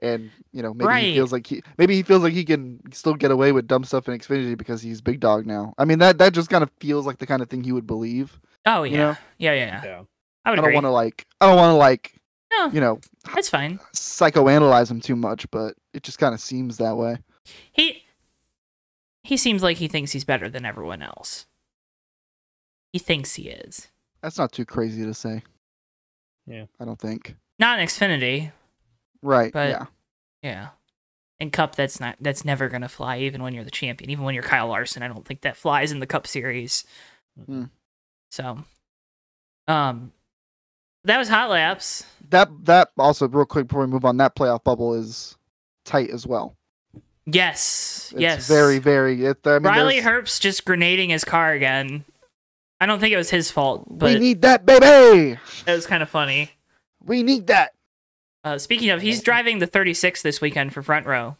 [0.00, 1.04] and you know maybe Right.
[1.08, 3.84] he feels like he maybe he feels like he can still get away with dumb
[3.84, 5.74] stuff in Xfinity because he's big dog now.
[5.78, 7.86] I mean that that just kind of feels like the kind of thing he would
[7.86, 8.40] believe.
[8.66, 9.16] Oh yeah, You know?
[9.38, 9.82] yeah, yeah, yeah.
[9.84, 10.02] Yeah.
[10.46, 12.20] I I don't want to like I don't want to like
[12.58, 13.00] No, you know
[13.34, 13.78] that's fine.
[13.94, 17.16] psychoanalyze him too much, but it just kind of seems that way.
[17.72, 18.02] He
[19.22, 21.46] he seems like he thinks he's better than everyone else.
[22.92, 23.88] He thinks he is.
[24.22, 25.42] That's not too crazy to say.
[26.46, 26.66] Yeah.
[26.78, 27.34] I don't think.
[27.58, 28.52] Not in Xfinity,
[29.22, 29.52] Right.
[29.52, 29.86] But- yeah.
[30.42, 30.68] yeah.
[31.40, 33.18] In Cup, that's not that's never gonna fly.
[33.18, 35.90] Even when you're the champion, even when you're Kyle Larson, I don't think that flies
[35.90, 36.84] in the Cup Series.
[37.46, 37.64] Hmm.
[38.30, 38.64] So,
[39.66, 40.12] um,
[41.04, 42.04] that was hot laps.
[42.30, 45.36] That that also real quick before we move on, that playoff bubble is
[45.84, 46.56] tight as well.
[47.26, 48.48] Yes, It's yes.
[48.48, 49.24] very very.
[49.24, 52.04] It, I mean, Riley there's- Herbst just grenading his car again.
[52.80, 55.38] I don't think it was his fault, but we need that baby.
[55.66, 56.50] it was kind of funny.
[57.02, 57.72] We need that.
[58.42, 61.36] Uh, speaking of, he's driving the 36 this weekend for front row.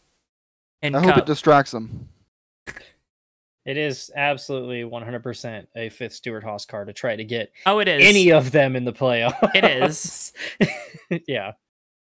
[0.82, 2.08] I hope it distracts him.
[3.64, 7.88] It is absolutely 100% a fifth Stewart Haas car to try to get oh, it
[7.88, 8.06] is.
[8.06, 9.38] any of them in the playoffs.
[9.54, 10.32] It is.
[11.26, 11.52] yeah.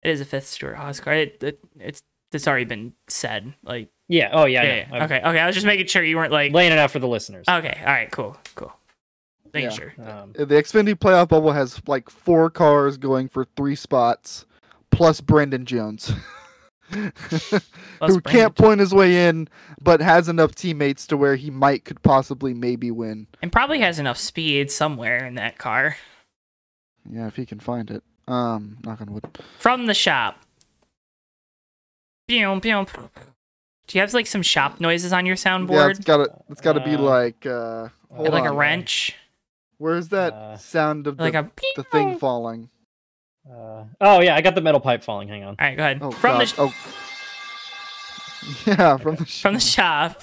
[0.03, 1.13] It is a fifth Stewart Haas car.
[1.15, 3.53] It, it, it's it's already been said.
[3.63, 4.31] Like, Yeah.
[4.33, 4.61] Oh, yeah.
[4.63, 4.77] I yeah, know.
[4.77, 4.89] yeah.
[4.97, 5.39] I'm okay, okay.
[5.41, 6.53] I was just making sure you weren't like.
[6.53, 7.45] Laying it out for the listeners.
[7.49, 8.73] Okay, all right, cool, cool.
[9.53, 9.77] Making Yeah.
[9.77, 9.95] sure.
[9.99, 14.47] Um, The Xfinity playoff bubble has like four cars going for three spots,
[14.91, 16.19] plus Brandon Jones, Plus
[16.91, 17.61] who
[17.99, 18.21] Brandon.
[18.23, 19.49] can't point his way in,
[19.81, 23.27] but has enough teammates to where he might could possibly maybe win.
[23.43, 25.97] And probably has enough speed somewhere in that car
[27.11, 28.03] Yeah, if he can find it.
[28.29, 29.25] Um, knock on wood.
[29.59, 30.41] from the shop.
[32.29, 32.87] Pew, pew.
[33.87, 35.71] Do you have like some shop noises on your soundboard?
[35.71, 35.91] Yeah, soundboard?
[35.91, 39.17] it's gotta it's gotta be Uh, like uh hold like a wrench,
[39.79, 41.51] Where's that Uh, sound of the, like a.
[41.75, 42.69] the thing falling?
[43.49, 44.35] Uh, oh, yeah.
[44.35, 45.29] I got the metal pipe falling.
[45.29, 45.51] Hang on.
[45.51, 45.99] All right, go ahead.
[46.03, 46.41] Oh, from God.
[46.41, 46.75] the sh- oh.
[48.67, 50.23] Yeah, from the from the shop.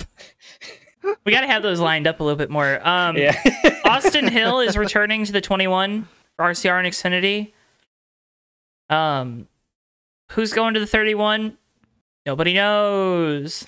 [1.26, 2.86] we got to have those lined up a little bit more.
[2.88, 3.40] Um, yeah.
[3.86, 7.54] Austin Hill is returning to the 21 for RCR and Xfinity.
[8.90, 9.48] Um,
[10.32, 11.58] who's going to the 31?
[12.26, 13.66] Nobody knows.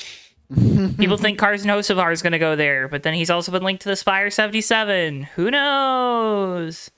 [0.97, 3.83] People think Carson Hocevar is going to go there, but then he's also been linked
[3.83, 5.23] to the Spire 77.
[5.35, 6.89] Who knows?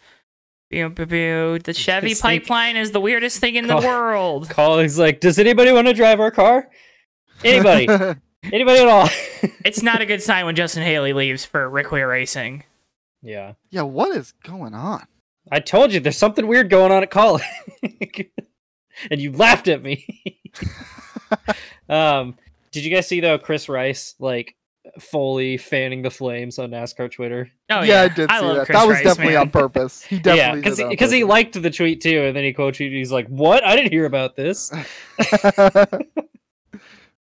[0.71, 4.47] The Chevy It's like- pipeline is the weirdest thing in the world.
[4.49, 6.69] Kaulig's like, does anybody want to drive our car?
[7.43, 7.87] Anybody?
[8.43, 9.09] anybody at all?
[9.65, 12.63] It's not a good sign when Justin Haley leaves for Rick Ware Racing.
[13.21, 13.53] yeah.
[13.69, 15.05] yeah, what is going on?
[15.51, 17.41] I told you there's something weird going on at Kaulig.
[19.11, 20.41] and you laughed at me.
[21.89, 22.35] um,
[22.71, 24.55] did you guys see though Chris Rice like
[24.99, 27.49] fully fanning the flames on NASCAR Twitter?
[27.69, 28.65] Oh yeah, yeah, I did see love that.
[28.65, 29.41] Chris that was Rice, definitely man.
[29.43, 30.03] on purpose.
[30.03, 31.29] He yeah, definitely because did because he purpose.
[31.29, 32.93] liked the tweet too, and then he quote tweeted.
[32.93, 33.63] He's like, "What?
[33.63, 34.71] I didn't hear about this."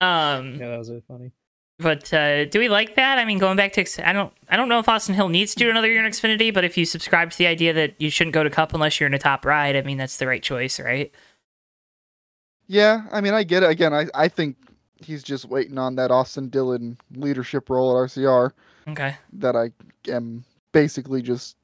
[0.02, 1.32] Um, Yeah, that was really funny.
[1.80, 3.18] But uh, do we like that?
[3.18, 5.60] I mean, going back to I don't I don't know if Austin Hill needs to
[5.64, 8.34] do another year in Xfinity, but if you subscribe to the idea that you shouldn't
[8.34, 10.80] go to Cup unless you're in a top ride, I mean that's the right choice,
[10.80, 11.12] right?
[12.68, 13.70] yeah, I mean, I get it.
[13.70, 14.56] Again, I, I think
[15.02, 18.52] he's just waiting on that Austin Dillon leadership role at RCR
[18.88, 19.72] Okay, that I
[20.12, 21.56] am basically just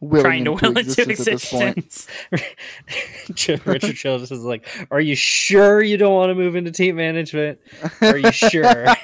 [0.00, 1.78] willing trying to will into existence at this point.
[1.78, 3.66] existence.
[3.66, 7.58] Richard Childress is like, "Are you sure you don't want to move into team management?
[8.00, 8.86] Are you sure?"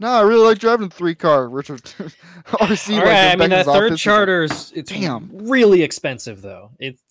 [0.00, 1.46] No, I really like driving a three car.
[1.46, 1.82] Richard
[2.46, 2.98] RC.
[2.98, 5.28] All like, I mean that third office, he's like, charter's it's Damn.
[5.30, 6.70] really expensive though.
[6.78, 7.02] It's.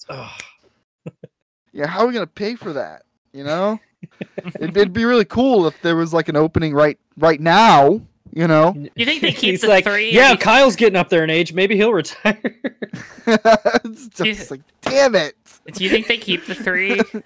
[1.71, 3.03] Yeah, how are we gonna pay for that?
[3.31, 3.79] You know,
[4.55, 8.01] it'd, it'd be really cool if there was like an opening right right now.
[8.31, 10.11] You know, You think they keep He's the like, three?
[10.11, 11.51] Yeah, do Kyle's getting up there in age.
[11.51, 12.39] Maybe he'll retire.
[13.25, 15.35] it's just like, damn it.
[15.73, 16.99] Do you think they keep the three?
[16.99, 17.23] or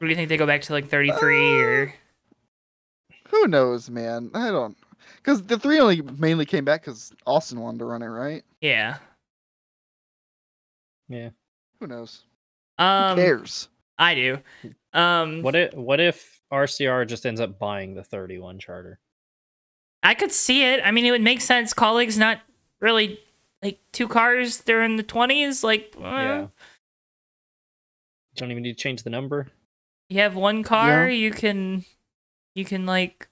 [0.00, 1.94] do you think they go back to like 33 or?
[3.28, 4.30] Who knows, man?
[4.32, 4.76] I don't.
[5.16, 8.42] Because the three only mainly came back because Austin wanted to run it, right?
[8.60, 8.96] Yeah.
[11.08, 11.30] yeah.
[11.78, 12.22] Who knows?
[12.78, 13.68] Um, Who cares?
[14.02, 14.38] I do.
[14.92, 18.98] Um, What if what if RCR just ends up buying the 31 charter?
[20.02, 20.80] I could see it.
[20.84, 21.72] I mean, it would make sense.
[21.72, 22.40] Kaulig's not
[22.80, 23.20] really
[23.62, 24.58] like two cars.
[24.62, 25.62] They're in the 20s.
[25.62, 26.40] Like, uh, Yeah.
[26.40, 26.48] You
[28.36, 29.48] don't even need to change the number.
[30.08, 31.08] you have one car.
[31.08, 31.84] You can,
[32.54, 33.28] you can like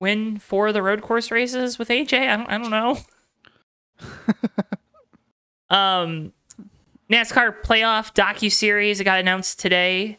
[0.00, 2.28] win four of the road course races with AJ.
[2.28, 2.98] I don't, I don't know.
[5.70, 6.34] Um,
[7.12, 10.18] NASCAR playoff docu series that got announced today.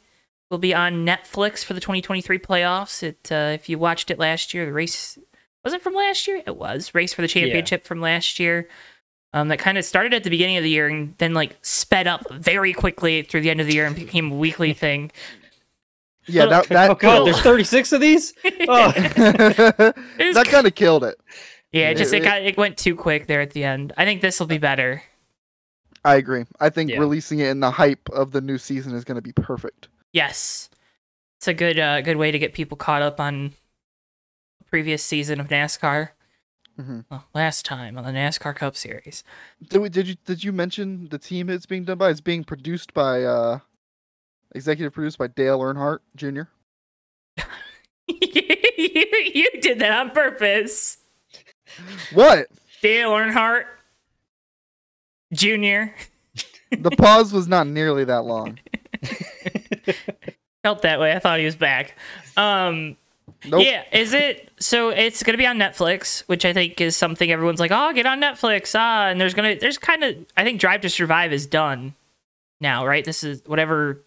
[0.52, 3.02] Will be on Netflix for the 2023 playoffs.
[3.02, 5.18] It uh, if you watched it last year, the race
[5.64, 6.44] was it from last year?
[6.46, 8.68] It was race for the championship from last year.
[9.34, 12.06] Um, that kind of started at the beginning of the year and then like sped
[12.06, 15.12] up very quickly through the end of the year and became a weekly thing.
[16.28, 18.34] yeah, that that oh god, there's 36 of these.
[18.70, 18.92] Oh.
[19.18, 21.20] that kind of killed it.
[21.72, 23.92] yeah, it just it It- got it went too quick there at the end.
[23.98, 25.02] I think this will be better.
[26.06, 26.46] I agree.
[26.60, 27.00] I think Yeah.
[27.00, 29.88] releasing it in the hype of the new season is going to be perfect.
[30.12, 30.70] Yes,
[31.38, 33.54] it's a good uh, good way to get people caught up on
[34.60, 36.10] the previous season of NASCAR.
[36.78, 39.24] hmm Well, last time on the NASCAR Cup Series.
[39.70, 42.10] Did we, did you did you mention the team it's being done by?
[42.10, 43.60] It's being produced by uh,
[44.54, 46.44] executive produced by Dale Earnhardt Jr.
[48.08, 50.98] you, you did that on purpose.
[52.12, 52.48] What?
[52.82, 53.66] Dale Earnhardt
[55.34, 55.92] Jr.
[56.72, 58.60] The pause was not nearly that long.
[60.64, 61.12] felt that way.
[61.12, 61.96] I thought he was back.
[62.38, 62.98] Um,
[63.46, 63.64] Nope.
[63.66, 64.52] Yeah, is it?
[64.60, 68.06] So it's gonna be on Netflix, which I think is something everyone's like, "Oh, get
[68.06, 71.46] on Netflix." Ah, and there's gonna, there's kind of, I think Drive to Survive is
[71.46, 71.94] done
[72.62, 73.04] now, right?
[73.04, 74.02] This is whatever.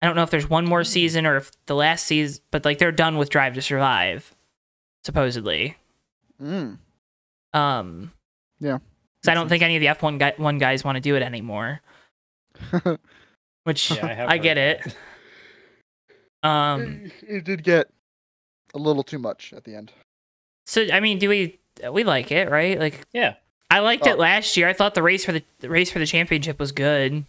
[0.00, 2.78] I don't know if there's one more season or if the last season, but like
[2.78, 4.32] they're done with Drive to Survive,
[5.02, 5.76] supposedly.
[6.40, 6.78] Mm.
[7.54, 8.12] Um,
[8.60, 8.78] Yeah.
[9.26, 11.16] Because I don't think any of the F one guy, one guys want to do
[11.16, 11.80] it anymore.
[13.64, 14.96] Which Yeah, I I get it.
[16.42, 17.88] Um, it did get
[18.72, 19.90] a little too much at the end.
[20.64, 21.58] so I mean, do we
[21.90, 22.78] we like it, right?
[22.78, 23.34] Like Yeah.
[23.68, 24.10] I liked Oh.
[24.10, 24.68] it last year.
[24.68, 27.24] I thought the race for the, the race for the championship was good.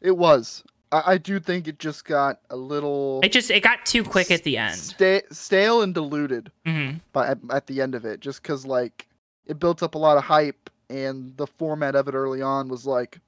[0.00, 0.64] It was.
[0.90, 4.30] I, I do think it just got a little It just it got too quick
[4.30, 4.76] at the end.
[4.76, 9.06] sta- stale and diluted hmm by at, at the end of it, just because like
[9.44, 12.86] it built up a lot of hype, and the format of it early on was
[12.86, 13.18] like,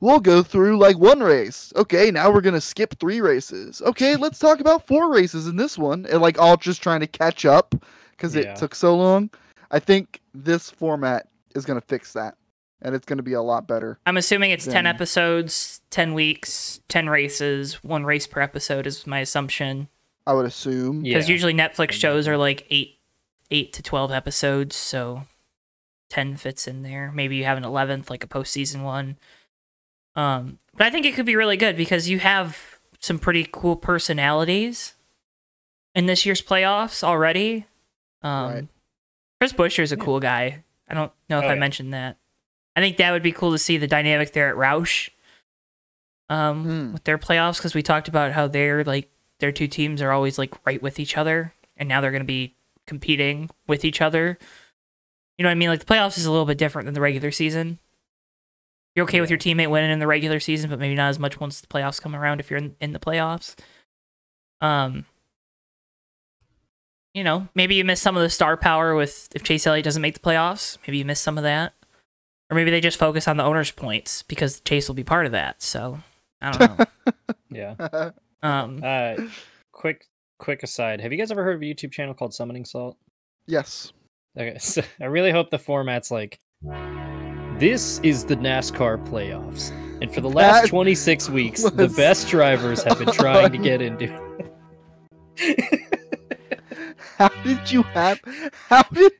[0.00, 1.72] we'll go through like one race.
[1.76, 3.82] Okay, now we're gonna skip three races.
[3.82, 7.06] Okay, let's talk about four races in this one, and like all just trying to
[7.06, 7.74] catch up
[8.12, 8.42] because Yeah.
[8.52, 9.30] it took so long.
[9.70, 12.36] I think this format is gonna fix that,
[12.80, 13.98] and it's gonna be a lot better.
[14.06, 19.18] I'm assuming it's ten episodes, ten weeks, ten races, one race per episode is my
[19.20, 19.88] assumption.
[20.26, 21.04] I would assume.
[21.04, 21.14] Yeah.
[21.14, 22.98] Because usually Netflix shows are like eight
[23.50, 25.22] eight to twelve episodes, so
[26.08, 27.12] ten fits in there.
[27.12, 29.16] Maybe you have an eleventh, like a postseason one.
[30.16, 33.76] Um, but I think it could be really good because you have some pretty cool
[33.76, 34.94] personalities
[35.94, 37.66] in this year's playoffs already.
[38.22, 38.68] Um, Right.
[39.40, 40.04] Chris Buescher is a Yeah.
[40.04, 40.64] cool guy.
[40.88, 41.60] I don't know if Oh, I yeah.
[41.60, 42.16] mentioned that.
[42.74, 45.10] I think that would be cool to see the dynamic there at Roush
[46.28, 46.92] um, Hmm.
[46.92, 50.36] with their playoffs because we talked about how they're like their two teams are always
[50.38, 52.54] like right with each other, and now they're going to be
[52.86, 54.38] competing with each other.
[55.38, 55.68] You know what I mean?
[55.68, 57.78] Like the playoffs is a little bit different than the regular season.
[58.94, 61.38] You're okay with your teammate winning in the regular season, but maybe not as much
[61.38, 63.54] once the playoffs come around if you're in, in the playoffs.
[64.60, 65.06] Um,
[67.14, 70.02] you know, maybe you miss some of the star power with if Chase Elliott doesn't
[70.02, 70.78] make the playoffs.
[70.86, 71.74] Maybe you miss some of that,
[72.50, 75.32] or maybe they just focus on the owners' points because Chase will be part of
[75.32, 75.62] that.
[75.62, 76.00] So
[76.40, 76.84] I don't know.
[77.50, 78.10] Yeah.
[78.42, 79.14] um, Uh,
[79.72, 80.04] quick,
[80.38, 81.00] quick aside.
[81.00, 82.96] Have you guys ever heard of a YouTube channel called Summoning Salt?
[83.46, 83.92] yes.
[84.36, 86.38] Okay, so I really hope the format's like
[87.58, 89.70] this is the NASCAR playoffs,
[90.00, 93.82] and for the last That 26 weeks, the best drivers have been trying to get
[93.82, 94.06] into.
[97.16, 98.20] How did you have?
[98.68, 99.12] How did?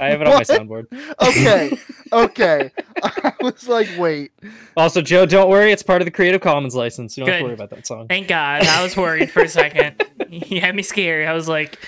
[0.00, 0.86] I have it on my soundboard.
[1.20, 1.76] Okay,
[2.10, 2.70] okay.
[3.02, 4.32] I was like, wait.
[4.78, 7.18] Also, Joe, don't worry, it's part of the Creative Commons license.
[7.18, 8.08] You don't have to worry about that song.
[8.08, 8.64] thank God.
[8.64, 10.02] I was worried for a second.
[10.30, 11.28] you had me scared.
[11.28, 11.78] I was like,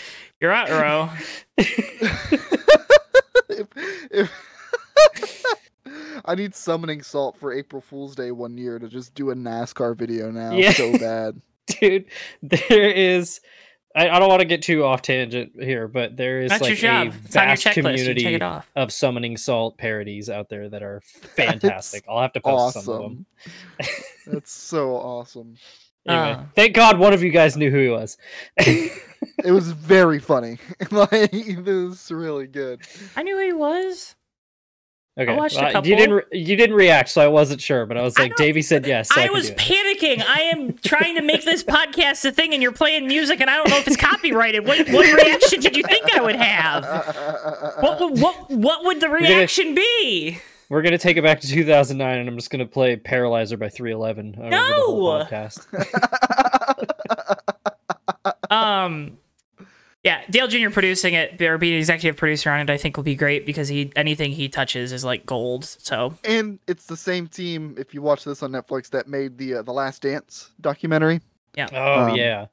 [0.40, 1.10] You're out, Ro.
[3.48, 3.66] if,
[4.10, 4.30] if
[6.24, 9.96] I need summoning salt for April Fool's Day one year to just do a NASCAR
[9.96, 10.72] video now Yeah.
[10.72, 11.40] so bad.
[11.80, 12.06] Dude,
[12.42, 13.40] there is.
[13.94, 16.82] I, I don't want to get too off tangent here, but there is That's like
[16.82, 17.06] a.
[17.08, 18.70] It's vast community check it off.
[18.76, 22.04] of summoning salt parodies out there that are fantastic.
[22.08, 23.26] I'll have to post some of them.
[23.80, 24.02] Awesome.
[24.26, 25.56] That's so awesome.
[26.08, 26.42] Anyway, Uh.
[26.54, 28.16] thank God one of you guys knew who he was.
[29.44, 30.56] It was very funny.
[30.90, 32.80] like it was really good.
[33.16, 34.14] I knew who he was.
[35.18, 35.90] Okay, watched a well, couple.
[35.90, 37.84] you didn't re- you didn't react, so I wasn't sure.
[37.84, 39.10] But I was like, don't- Davey said yes.
[39.12, 40.24] So I, I was panicking.
[40.26, 43.56] I am trying to make this podcast a thing, and you're playing music, and I
[43.56, 44.66] don't know if it's copyrighted.
[44.66, 46.84] What, what reaction did you think I would have?
[47.82, 50.38] What would- what what would the gonna- reaction be?
[50.70, 54.36] We're gonna take it back to 2009, and I'm just gonna play "Paralyzer" by 311
[54.38, 55.24] over the whole No!
[55.24, 55.66] podcast.
[58.50, 59.18] Um,
[60.02, 60.70] yeah, Dale Jr.
[60.70, 63.92] producing it or being executive producer on it, I think will be great because he
[63.94, 65.64] anything he touches is like gold.
[65.64, 67.76] So and it's the same team.
[67.78, 71.20] If you watch this on Netflix, that made the uh, the Last Dance documentary.
[71.56, 71.68] Yeah.
[71.72, 72.46] Oh Um, yeah,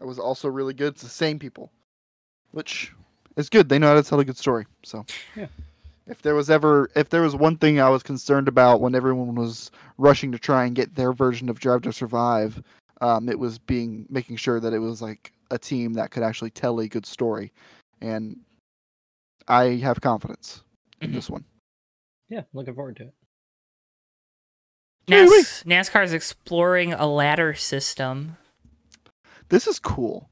[0.00, 0.92] It was also really good.
[0.92, 1.72] It's the same people,
[2.52, 2.92] which
[3.36, 3.68] is good.
[3.68, 4.66] They know how to tell a good story.
[4.84, 5.04] So,
[5.34, 5.46] Yeah.
[6.10, 9.34] If there was ever, if there was one thing I was concerned about when everyone
[9.36, 12.62] was rushing to try and get their version of Drive to Survive,
[13.00, 16.50] um, it was being making sure that it was like a team that could actually
[16.50, 17.52] tell a good story,
[18.00, 18.38] and
[19.48, 20.62] I have confidence
[21.00, 21.14] in Mhm.
[21.14, 21.44] this one.
[22.28, 22.42] yeah.
[22.52, 23.14] Looking forward to it.
[25.08, 25.24] Wee-wee.
[25.38, 28.36] NAS- NASCAR is exploring a ladder system.
[29.48, 30.28] This is cool.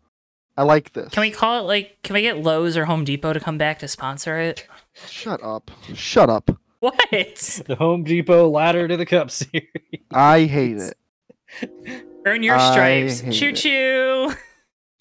[0.59, 1.11] I like this.
[1.11, 2.03] Can we call it like?
[2.03, 4.67] Can we get Lowe's or Home Depot to come back to sponsor it?
[5.07, 5.71] Shut up.
[5.95, 6.51] Shut up.
[6.81, 6.95] What?
[7.67, 9.69] The Home Depot ladder to the Cup Series.
[10.13, 10.95] I hate it.
[12.27, 13.23] Earn your stripes.
[13.31, 14.33] Choo choo.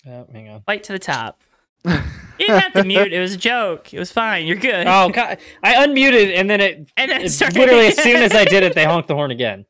[0.08, 0.62] Oh, hang on.
[0.62, 1.42] Fight to the top.
[2.40, 3.14] You didn't have to mute.
[3.14, 3.92] It was a joke.
[3.96, 4.46] It was fine.
[4.46, 4.86] You're good.
[4.88, 8.18] Oh God, I unmuted, and then it, and then it it started literally as soon
[8.18, 9.66] as I did it, they honked the horn again.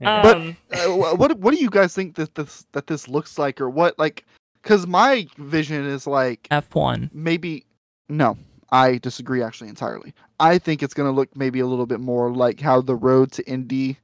[0.00, 0.22] Yeah.
[0.22, 3.60] But- Um, uh, what what do you guys think that this that this looks like
[3.60, 4.24] or what like
[4.62, 7.10] cuz my vision is like F1.
[7.12, 7.66] maybe
[8.08, 8.36] no
[8.70, 10.12] I disagree actually entirely.
[10.40, 13.32] I think it's going to look maybe a little bit more like how the road
[13.32, 13.98] to Indy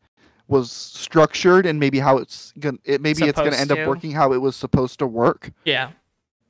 [0.48, 3.86] was structured and maybe how it's going to it maybe it's going to end up
[3.86, 5.50] working how it was supposed to work.
[5.64, 5.90] Yeah.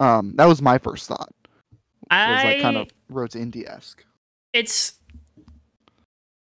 [0.01, 1.33] Um that was my first thought.
[1.73, 4.05] It was I like kind of road to Indy-esque.
[4.53, 4.95] it's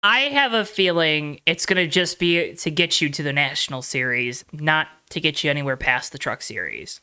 [0.04, 4.44] I have a feeling it's gonna just be to get you to the national series,
[4.52, 7.00] not to get you anywhere past the truck series.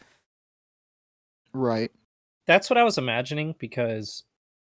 [1.54, 1.92] Right.
[2.46, 4.24] That's what I was imagining because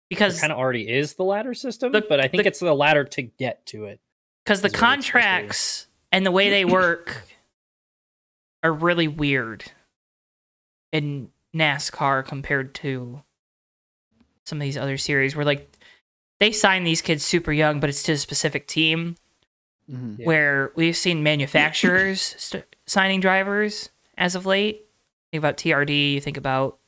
[0.09, 2.73] Because kind of already is the ladder system, The- but I think the- it's the
[2.75, 3.99] ladder to get to it.
[4.43, 5.21] because the is what it's supposed to be.
[5.21, 7.23] contracts and the way they work
[8.63, 9.71] are really weird
[10.91, 13.21] in NASCAR compared to
[14.45, 15.71] some of these other series where like
[16.39, 19.15] they sign these kids super young, but it's to a specific team.
[19.89, 20.19] Mhm.
[20.19, 20.25] Yeah.
[20.25, 24.84] Where we've seen manufacturers st- signing drivers as of late.
[25.35, 26.13] Think about TRD.
[26.13, 26.79] You think about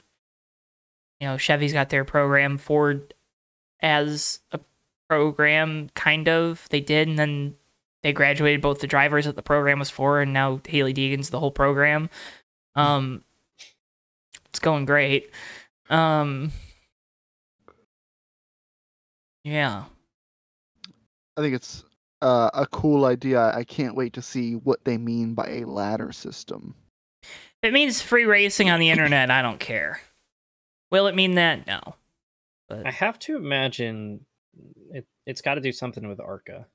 [1.19, 2.57] you know Chevy's got their program.
[2.57, 3.13] Ford
[3.81, 4.61] as a
[5.09, 7.55] program, kind of they did, and then
[8.03, 11.41] they graduated both the drivers that the program was for, and now Hailie Deegan's the
[11.41, 12.09] whole program.
[12.73, 13.25] Um,
[14.45, 15.29] it's going great.
[15.89, 16.53] Um,
[19.43, 19.83] yeah.
[21.35, 21.83] I think it's
[22.21, 23.51] uh, a cool idea.
[23.53, 26.75] I can't wait to see what they mean by a ladder system.
[27.61, 30.01] If it means free racing on the internet, I don't care.
[30.91, 31.65] Will it mean that?
[31.67, 31.95] No.
[32.69, 34.25] But I have to imagine
[34.91, 36.67] it, it's got to do something with Arca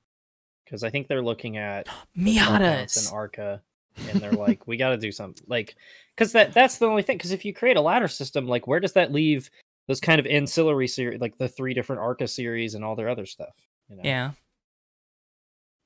[0.65, 3.61] because I think they're looking at compounds and Arca
[4.09, 5.75] and they're like, we got to do something like
[6.15, 7.17] because that that's the only thing.
[7.17, 9.49] Because if you create a ladder system, like where does that leave
[9.87, 13.25] those kind of ancillary series, like the three different Arca series and all their other
[13.25, 13.55] stuff?
[13.89, 14.01] You know?
[14.03, 14.31] Yeah.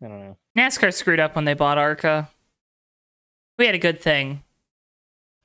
[0.01, 0.37] I don't know.
[0.57, 2.29] NASCAR screwed up when they bought ARCA.
[3.57, 4.43] We had a good thing.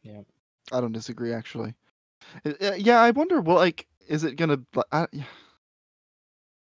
[0.06, 1.74] I don't disagree, actually.
[2.44, 3.40] Uh, Yeah, I wonder.
[3.40, 4.58] Well, like, is it gonna?
[4.90, 5.24] I, yeah.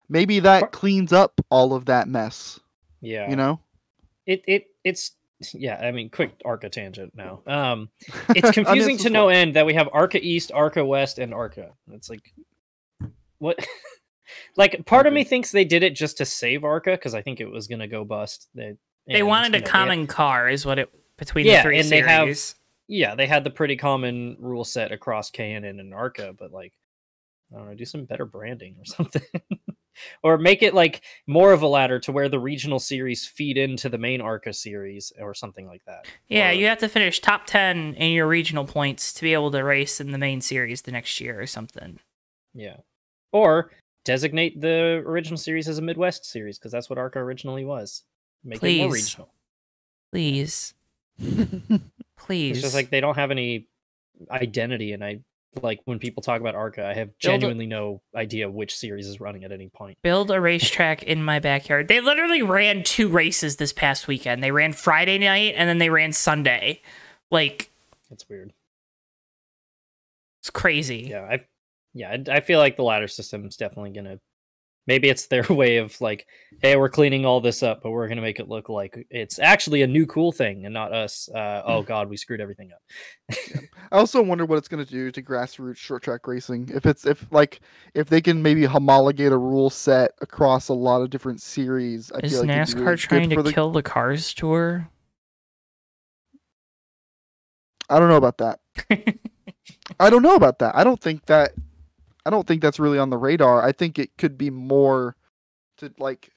[0.07, 2.59] maybe that Par- cleans up all of that mess.
[3.01, 3.59] Yeah, You know.
[4.25, 5.11] it it it's
[5.53, 5.75] yeah.
[5.77, 7.41] I mean, quick Arca tangent now.
[7.47, 7.89] Um,
[8.35, 9.37] it's confusing to no end.
[9.49, 11.71] end that we have Arca East, Arca West, and Arca.
[11.91, 12.33] It's like
[13.37, 13.57] what?
[14.57, 17.39] like part of me thinks they did it just to save Arca because I think
[17.39, 18.47] it was gonna go bust.
[18.53, 18.75] They
[19.07, 21.89] They wanted a know, they- common car, is what it between Yeah, the three and
[21.89, 22.55] they have- series.
[22.91, 26.73] Yeah, they had the pretty common rule set across K&N and Arca, but like
[27.53, 29.21] I don't know, do some better branding or something.
[30.23, 33.89] or make it like more of a ladder to where the regional series feed into
[33.89, 36.05] the main ARCA series or something like that.
[36.27, 39.51] Yeah, Or- you have to finish top 10 in your regional points to be able
[39.51, 41.99] to race in the main series the next year or something.
[42.55, 42.77] Yeah.
[43.31, 43.71] Or
[44.05, 48.03] designate the original series as a Midwest series because that's what ARCA originally was.
[48.43, 48.93] Make it more Please.
[49.03, 49.33] regional.
[50.11, 50.73] Please.
[52.19, 52.57] Please.
[52.57, 53.67] It's just like they don't have any
[54.29, 55.19] identity, and I
[55.63, 59.07] like when people talk about ARCA, I have Build a- genuinely no idea which series
[59.07, 59.97] is running at any point.
[60.03, 61.87] build a racetrack in my backyard.
[61.87, 64.43] They literally ran two races this past weekend.
[64.43, 66.81] They ran Friday night and then they ran Sunday.
[67.31, 67.71] Like
[68.11, 68.53] It's weird.
[70.41, 71.07] it's crazy.
[71.09, 71.39] Yeah, I
[71.93, 74.19] yeah, I, I feel like the ladder system is definitely gonna.
[74.89, 76.25] Maybe it's their way of like,
[76.63, 79.83] hey, we're cleaning all this up, but we're gonna make it look like it's actually
[79.83, 81.29] a new cool thing and not us.
[81.29, 82.81] Uh, oh God, we screwed everything up.
[83.91, 86.71] I also wonder what it's going to do to grassroots short track racing.
[86.73, 87.61] If it's if like
[87.93, 92.11] if they can maybe homologate a rule set across a lot of different series.
[92.11, 94.89] I Is feel like NASCAR really trying to the- kill the Cars tour?
[97.91, 98.59] I don't know about that.
[99.99, 100.75] I don't know about that.
[100.75, 101.51] I don't think that.
[102.25, 103.63] I don't think that's really on the radar.
[103.63, 105.15] I think it could be more
[105.77, 106.31] to like.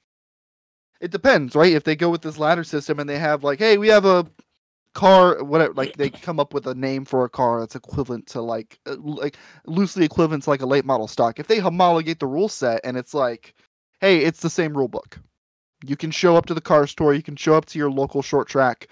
[1.01, 1.73] It depends, right?
[1.73, 4.25] If they go with this ladder system and they have like, hey, we have a
[4.95, 8.41] car, whatever, like they come up with a name for a car that's equivalent to
[8.41, 11.41] like, uh, like loosely equivalent to like a late model stock.
[11.41, 13.55] If they homologate the rule set and it's like,
[14.01, 15.19] hey, it's the same rule book.
[15.85, 17.15] You can show up to the CARS Tour.
[17.15, 18.89] You can show up to your local short track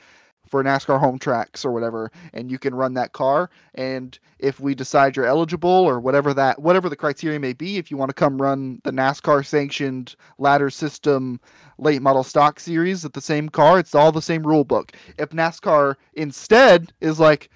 [0.50, 3.48] for NASCAR home tracks or whatever, and you can run that car.
[3.74, 7.90] And if we decide you're eligible or whatever that whatever the criteria may be, if
[7.90, 11.40] you want to come run the NASCAR sanctioned ladder system
[11.78, 14.92] late model stock series at the same car, it's all the same rule book.
[15.18, 17.48] If NASCAR instead is like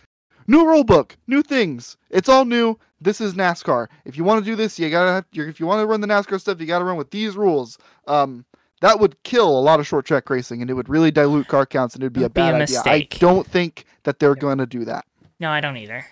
[0.47, 2.79] new rule book, new things, it's all new.
[3.01, 3.89] This is NASCAR.
[4.05, 5.11] If you want to do this, you gotta.
[5.11, 7.77] Have, if you want to run the NASCAR stuff, you gotta run with these rules.
[8.07, 8.47] Um,
[8.85, 11.65] that would kill a lot of short track racing, and it would really dilute car
[11.65, 12.83] counts, and it'd be a It'd be a bad idea.
[12.85, 14.41] I don't think that they're Yeah.
[14.41, 15.07] going to do that,
[15.41, 16.05] No, I don't either.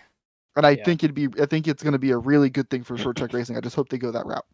[0.56, 0.84] and I Yeah.
[0.84, 1.28] think it'd be.
[1.40, 3.58] I think it's going to be a really good thing for short track racing.
[3.58, 4.46] I just hope they go that route.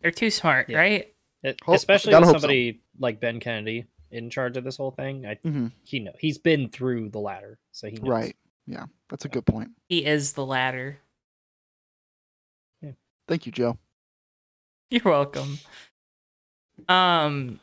[0.00, 0.78] They're too smart, Yeah.
[0.78, 1.14] right?
[1.44, 2.38] It, Hope- especially with hope so.
[2.40, 5.24] somebody like Ben Kennedy in charge of this whole thing.
[5.24, 8.08] I hmm he know he's been through the ladder, so he knows.
[8.08, 8.36] Right.
[8.66, 9.70] Yeah, that's a good point.
[9.88, 10.98] He is the ladder.
[13.28, 13.78] Thank you, Joe.
[14.90, 15.58] You're welcome.
[16.88, 17.60] Um,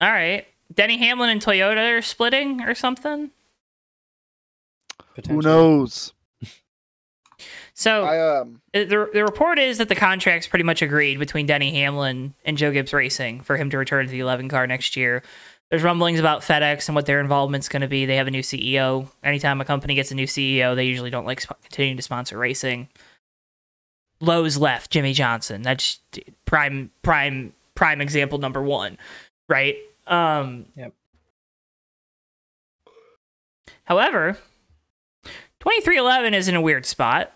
[0.00, 0.46] all right.
[0.74, 3.30] Denny Hamlin and Toyota are splitting or something.
[5.28, 6.12] Who knows?
[7.74, 8.60] So I um.
[8.72, 12.70] the the report is that the contract's pretty much agreed between Denny Hamlin and Joe
[12.70, 15.22] Gibbs Racing for him to return to the 11 car next year.
[15.70, 18.04] There's rumblings about FedEx and what their involvement's going to be.
[18.04, 19.08] They have a new CEO.
[19.24, 22.36] Anytime a company gets a new CEO, they usually don't like sp- continuing to sponsor
[22.36, 22.88] racing.
[24.20, 25.62] Lowe's left Jimmie Johnson.
[25.62, 25.98] That's
[26.44, 28.96] prime prime prime example number one,
[29.48, 29.76] right?
[30.06, 30.92] Um, Yep.
[33.82, 34.38] However,
[35.58, 37.32] 23XI is in a weird spot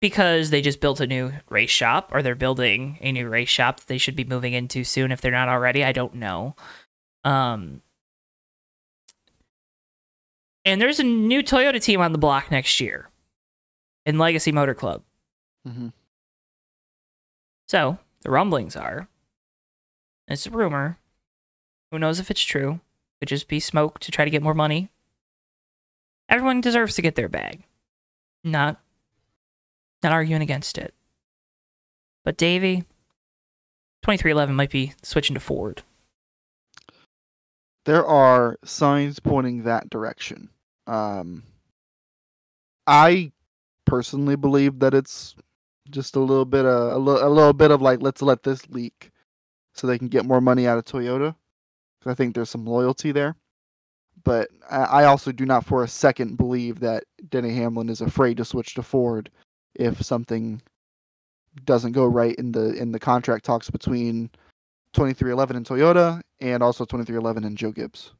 [0.00, 3.80] because they just built a new race shop or they're building a new race shop
[3.80, 5.84] that they should be moving into soon if they're not already.
[5.84, 6.56] I don't know.
[7.22, 7.82] Um
[10.64, 13.10] and there's a new Toyota team on the block next year
[14.06, 15.02] in Legacy Motor Club.
[15.68, 15.92] mhm.
[17.68, 19.08] So, the rumblings are
[20.28, 20.98] it's a rumor.
[21.90, 22.80] Who knows if it's true?
[23.20, 24.90] Could just be smoke to try to get more money.
[26.28, 27.62] Everyone deserves to get their bag.
[28.44, 28.80] Not
[30.02, 30.94] not arguing against it.
[32.24, 32.84] But Davy,
[34.04, 35.82] 23XI might be switching to Ford.
[37.84, 40.50] There are signs pointing that direction.
[40.86, 41.42] Um.
[42.86, 43.32] I
[43.84, 45.34] personally believe that it's
[45.90, 49.10] just a little bit of a, a little bit of like let's let this leak
[49.76, 51.34] so they can get more money out of Toyota.
[52.06, 53.36] I think there's some loyalty there.
[54.24, 58.44] But I, also do not for a second believe that Denny Hamlin is afraid to
[58.44, 59.30] switch to Ford
[59.74, 60.60] if something
[61.64, 64.30] doesn't go right in the in the contract talks between
[64.94, 68.12] 23XI and Toyota and also 23XI and Joe Gibbs.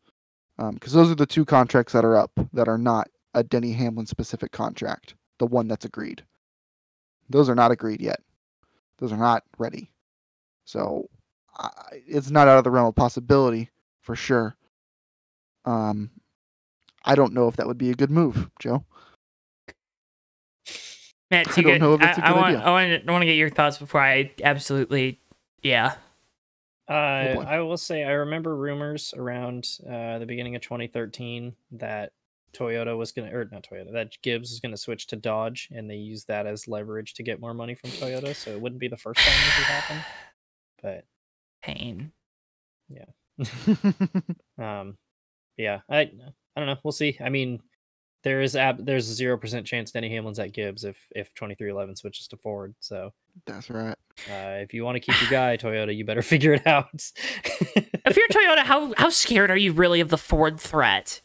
[0.58, 3.72] Um, because those are the two contracts that are up that are not a Denny
[3.72, 6.24] Hamlin specific contract, the one that's agreed.
[7.28, 8.20] Those are not agreed yet.
[8.98, 9.90] Those are not ready.
[10.64, 11.08] So
[12.06, 13.70] it's not out of the realm of possibility
[14.02, 14.56] for sure.
[15.64, 16.10] Um,
[17.04, 18.84] I don't know if that would be a good move, Joe.
[21.30, 22.60] Matt, I do you don't get- know if it's a I, I good want, idea.
[22.66, 25.20] I want, I want to get your thoughts before I absolutely,
[25.62, 25.94] yeah.
[26.88, 27.40] Uh, boy.
[27.42, 32.12] I will say I remember rumors around uh, the beginning of 2013 that
[32.52, 35.96] Toyota was gonna, or not Toyota, that Gibbs was gonna switch to Dodge, and they
[35.96, 38.34] used that as leverage to get more money from Toyota.
[38.36, 39.98] So it wouldn't be the first time this would happen.
[40.82, 41.04] but
[41.66, 42.12] Pain.
[42.88, 43.04] Yeah.
[44.80, 44.96] um,
[45.56, 46.08] yeah, I I
[46.56, 46.76] don't know.
[46.84, 47.16] We'll see.
[47.22, 47.60] I mean,
[48.22, 51.54] there is ab- there's a zero percent chance Denny Hamlin's at Gibbs if if twenty
[51.54, 52.74] three eleven switches to Ford.
[52.80, 53.12] So
[53.46, 53.96] That's right.
[54.30, 56.88] uh, if you want to keep your guy Toyota, you better figure it out.
[56.94, 61.20] if you're Toyota, how how scared are you really of the Ford threat?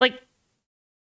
[0.00, 0.20] Like,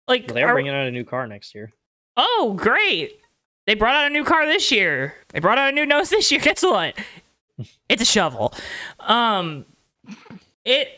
[0.09, 1.71] like Well, they are are- bringing out a new car next year.
[2.17, 3.19] oh great!
[3.67, 5.15] They brought out a new car this year.
[5.33, 6.41] They brought out a new nose this year.
[6.45, 6.95] Guess what?
[7.89, 8.55] It's a shovel.
[9.01, 9.65] Um,
[10.65, 10.89] it.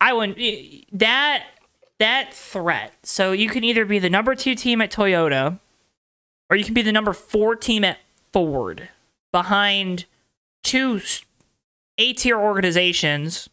[0.00, 0.38] I wouldn't
[0.92, 1.44] that
[1.98, 2.92] that threat.
[3.04, 5.58] So you can either be the number two team at Toyota,
[6.50, 7.98] or you can be the number four team at
[8.32, 8.88] Ford,
[9.30, 10.06] behind
[10.62, 11.00] two
[11.98, 13.48] A tier organizations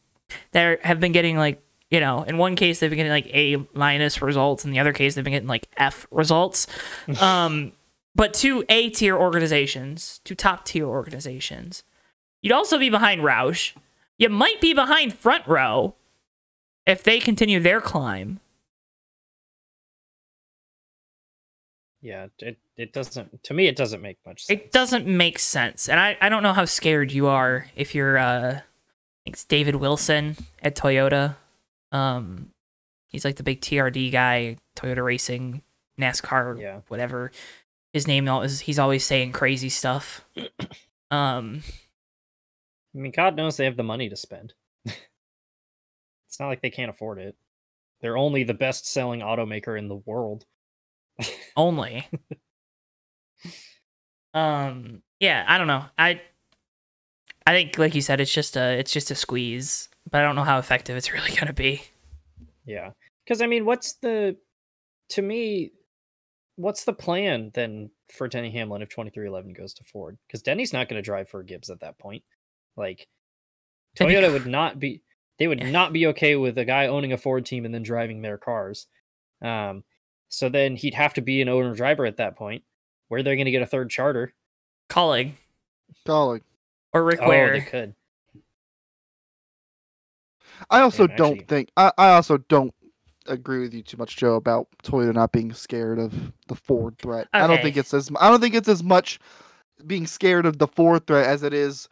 [0.52, 1.62] that are, have been getting like
[1.92, 4.94] you know, in one case they've been getting like A minus results, in the other
[4.94, 6.68] case they've been getting like F results.
[7.22, 7.72] um,
[8.16, 11.84] but two A tier organizations, two top tier organizations.
[12.42, 13.76] You'd also be behind Roush.
[14.18, 15.96] You might be behind Front Row
[16.86, 18.40] if they continue their climb.
[22.02, 24.60] Yeah, it it doesn't to me it doesn't make much sense.
[24.60, 25.90] It doesn't make sense.
[25.90, 29.44] And I, I don't know how scared you are if you're uh I think it's
[29.44, 31.36] David Wilson at Toyota.
[31.92, 32.52] Um
[33.08, 35.62] he's like the big TRD guy, Toyota Racing,
[36.00, 36.80] NASCAR, Yeah.
[36.88, 37.32] whatever.
[37.94, 40.26] His name is he's always saying crazy stuff.
[41.12, 41.62] um
[42.96, 44.54] I mean, God knows they have the money to spend.
[44.86, 47.36] it's not like they can't afford it.
[48.02, 50.46] They're only the best selling automaker in the world.
[51.58, 52.08] only.
[54.34, 55.86] um yeah, I don't know.
[55.98, 56.22] I
[57.46, 60.36] I think like you said it's just a it's just a squeeze, but I don't
[60.36, 61.84] know how effective it's really going to be.
[62.66, 62.92] Yeah.
[63.26, 64.36] Because, I mean, what's the,
[65.10, 65.72] to me,
[66.60, 70.18] what's the plan then for Denny Hamlin if 23XI goes to Ford?
[70.28, 72.24] Because Denny's not going to drive for Gibbs at that point.
[72.76, 73.08] Like,
[73.96, 75.02] Denny- Toyota would not be,
[75.38, 78.22] they would not be okay with a guy owning a Ford team and then driving
[78.22, 78.88] their cars.
[79.42, 79.84] Um,
[80.28, 82.64] so then he'd have to be an owner driver at that point.
[83.08, 84.34] Where they're going to get a third charter?
[84.90, 85.32] Kaulig
[86.06, 86.42] Kaulig.
[86.94, 87.54] or Rick Oh, Ware.
[87.54, 87.96] they could.
[90.70, 92.74] I also Man, don't actually- think I, I also don't
[93.30, 97.28] agree with you too much, Joe, about Toyota not being scared of the Ford threat.
[97.34, 99.20] I don't think it's as I don't think it's as much
[99.88, 101.88] being scared of the Ford threat as it is.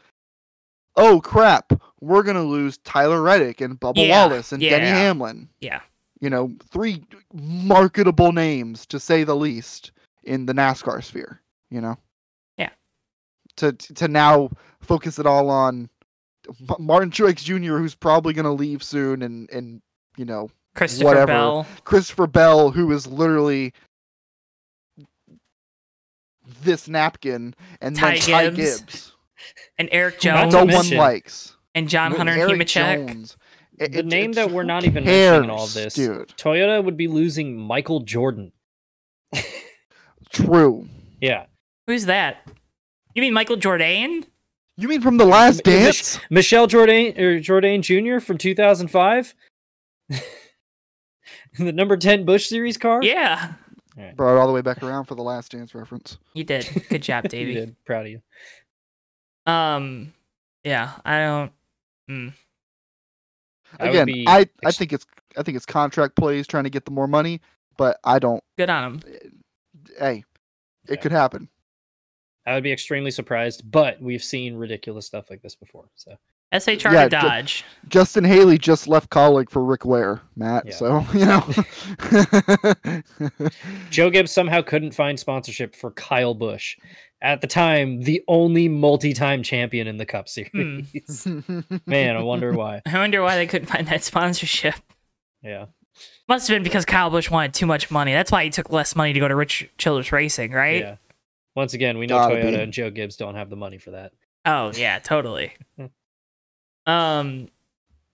[0.95, 1.73] Oh crap!
[2.01, 4.87] We're gonna lose Tyler Reddick and Bubba Yeah, Wallace and Denny.
[4.87, 5.49] Hamlin.
[5.61, 5.81] Yeah.
[6.19, 9.91] You know, three marketable names to say the least
[10.23, 11.41] in the NASCAR sphere.
[11.69, 11.97] You know.
[12.57, 12.69] Yeah.
[13.57, 14.49] To to now
[14.81, 15.89] focus it all on
[16.79, 19.81] Martin Truex Jr., who's probably going to leave soon, and and
[20.17, 21.25] you know Christopher whatever.
[21.27, 21.67] Bell.
[21.83, 23.73] Christopher Bell, who is literally
[26.63, 28.79] this napkin, and Ty then Ty Gibbs.
[28.81, 29.11] Gibbs,
[29.77, 31.55] and Eric Jones to no one likes.
[31.75, 33.07] and John Hunter Eric Nemechek.
[33.07, 33.37] Jones.
[33.77, 35.93] It- The it- name it's- that we're not even mentioning in all this.
[35.93, 36.29] dude.
[36.29, 38.51] Toyota would be losing Michael Jordan.
[40.31, 40.87] True.
[41.21, 41.45] Yeah.
[41.87, 42.37] Who's that?
[43.13, 44.25] You mean Michael Jordan?
[44.77, 46.19] You mean from the Last Mich- Dance?
[46.29, 48.19] Michelle Jordan or Jordan Jr.
[48.19, 49.33] from 2005.
[51.57, 52.99] the number 10 Busch series car?
[53.03, 53.53] Yeah,
[54.15, 56.17] Brought it all the way back around for the Last Dance reference.
[56.33, 56.67] you did.
[56.89, 57.53] Good job, You Davey.
[57.53, 57.75] did.
[57.85, 58.21] Proud of you.
[59.51, 60.13] Um,
[60.63, 61.51] yeah, I don't.
[62.09, 62.33] Mm.
[63.79, 65.05] I Again, be I, I think it's
[65.37, 67.41] I think it's contract plays trying to get the more money,
[67.77, 68.43] but I don't.
[68.57, 69.01] Good on him.
[69.99, 70.23] Hey,
[70.87, 70.95] it Yeah.
[70.97, 71.49] could happen.
[72.45, 75.89] I would be extremely surprised, but we've seen ridiculous stuff like this before.
[75.95, 76.15] So
[76.53, 77.65] SHR Yeah, to ju- Dodge.
[77.89, 80.65] Justin Haley just left Kaulig for Rick Ware, Matt.
[80.67, 80.73] Yeah.
[80.75, 83.01] So you know.
[83.89, 86.77] Joe Gibbs somehow couldn't find sponsorship for Kyle Busch.
[87.21, 90.81] At the time, the only multi-time champion in the Cup Hmm.
[90.93, 91.27] Series.
[91.85, 92.81] Man, I wonder why.
[92.85, 94.75] I wonder why they couldn't find that sponsorship.
[95.41, 95.65] Yeah.
[96.29, 98.13] Must have been because Kyle Busch wanted too much money.
[98.13, 100.81] That's why he took less money to go to Rich Childress Racing, right?
[100.81, 100.95] Yeah.
[101.55, 102.61] Once again, we know Gotta Toyota be.
[102.61, 104.11] and Joe Gibbs don't have the money for that.
[104.45, 105.53] Oh yeah, totally.
[106.87, 107.49] Um,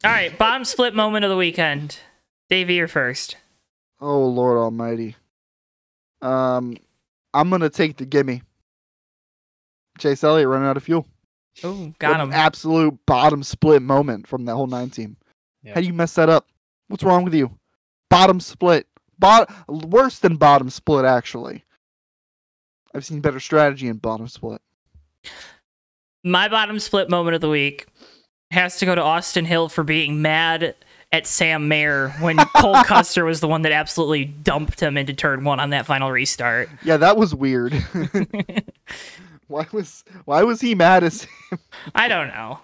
[0.04, 1.98] all right, bottom split moment of the weekend.
[2.50, 3.38] Davey, you're first.
[4.02, 5.16] oh Lord Almighty.
[6.22, 6.76] Um,
[7.34, 8.42] I'm gonna take the gimme.
[10.00, 11.06] Chase Elliott running out of fuel.
[11.64, 12.34] Oh, What got an him.
[12.34, 15.18] absolute bottom split moment from that whole nine team.
[15.62, 15.76] Yeah.
[15.76, 16.48] How do you mess that up?
[16.88, 17.52] What's wrong with you?
[18.10, 18.88] Bottom split.
[19.20, 21.64] Bot worse than bottom split actually.
[22.96, 24.62] I've seen better strategy in bottom split.
[26.24, 27.88] My bottom split moment of the week
[28.54, 30.76] has to go to Austin Hill for being mad
[31.12, 35.44] at Sam Mayer when Cole Custer was the one that absolutely dumped him into turn
[35.44, 36.70] one on that final restart.
[36.84, 37.74] Yeah, that was weird.
[39.48, 41.30] Why was why was he mad at Sam?
[41.94, 42.60] I don't know.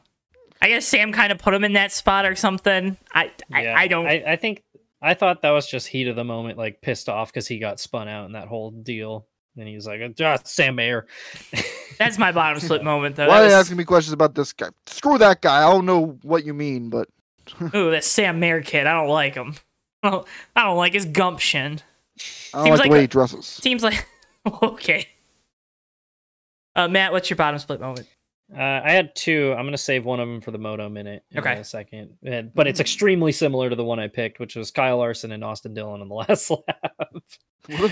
[0.61, 2.97] I guess Sam kind of put him in that spot or something.
[3.13, 4.07] I I, Yeah, I don't.
[4.07, 4.63] I, I think
[5.01, 7.79] I thought that was just heat of the moment, like pissed off because he got
[7.79, 9.27] spun out in that whole deal.
[9.57, 11.05] And he's like, ah, Sam Mayer.
[11.97, 13.27] that's my bottom slip moment though.
[13.27, 14.69] Why That are you was- asking me questions about this guy?
[14.85, 15.57] Screw that guy.
[15.67, 17.09] I don't know what you mean, but
[17.75, 18.87] Ooh, that Sam Mayer kid.
[18.87, 19.55] I don't like him.
[20.03, 21.81] I don't, I don't like his gumption.
[22.53, 23.45] I don't Seems like like the way a- he dresses.
[23.45, 24.05] Seems like
[24.63, 25.07] okay.
[26.75, 28.07] Uh, Matt, what's your bottom split moment?
[28.55, 29.53] Uh, I had two.
[29.57, 31.53] I'm gonna save one of them for the moto minute in Okay.
[31.59, 32.11] a second.
[32.25, 35.43] Uh, But it's extremely similar to the one I picked, which was Kyle Larson and
[35.43, 36.95] Austin Dillon on the last lap.
[37.77, 37.91] What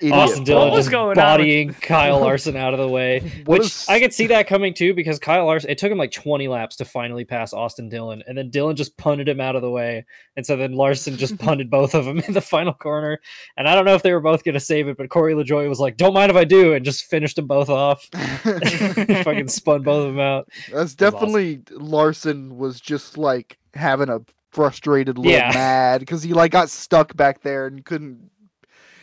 [0.00, 0.12] idiot.
[0.14, 1.14] Austin Dillon was just going on?
[1.14, 3.20] bodying Kyle Larson out of the way.
[3.46, 6.12] Which is- I could see that coming too because Kyle Larson, it took him like
[6.12, 9.62] 20 laps to finally pass Austin Dillon, and then Dillon just punted him out of
[9.62, 10.04] the way.
[10.36, 13.20] And so then Larson just punted both of them in the final corner.
[13.56, 15.68] And I don't know if they were both going to save it, but Corey LaJoie
[15.68, 18.08] was like, don't mind if I do, and just finished them both off.
[18.12, 20.48] Fucking spun both of them out.
[20.70, 20.96] That's was awesome.
[20.96, 24.20] definitely Larson was just like having a
[24.50, 25.50] frustrated little Yeah.
[25.54, 28.30] mad because he like got stuck back there and couldn't.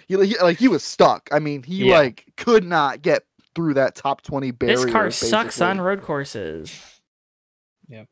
[0.09, 1.29] He, he like he was stuck.
[1.31, 1.97] I mean, he Yeah.
[1.99, 3.23] like could not get
[3.55, 4.75] through that top twenty barrier.
[4.75, 6.99] this car sucks on road courses.
[7.87, 8.03] Yeah.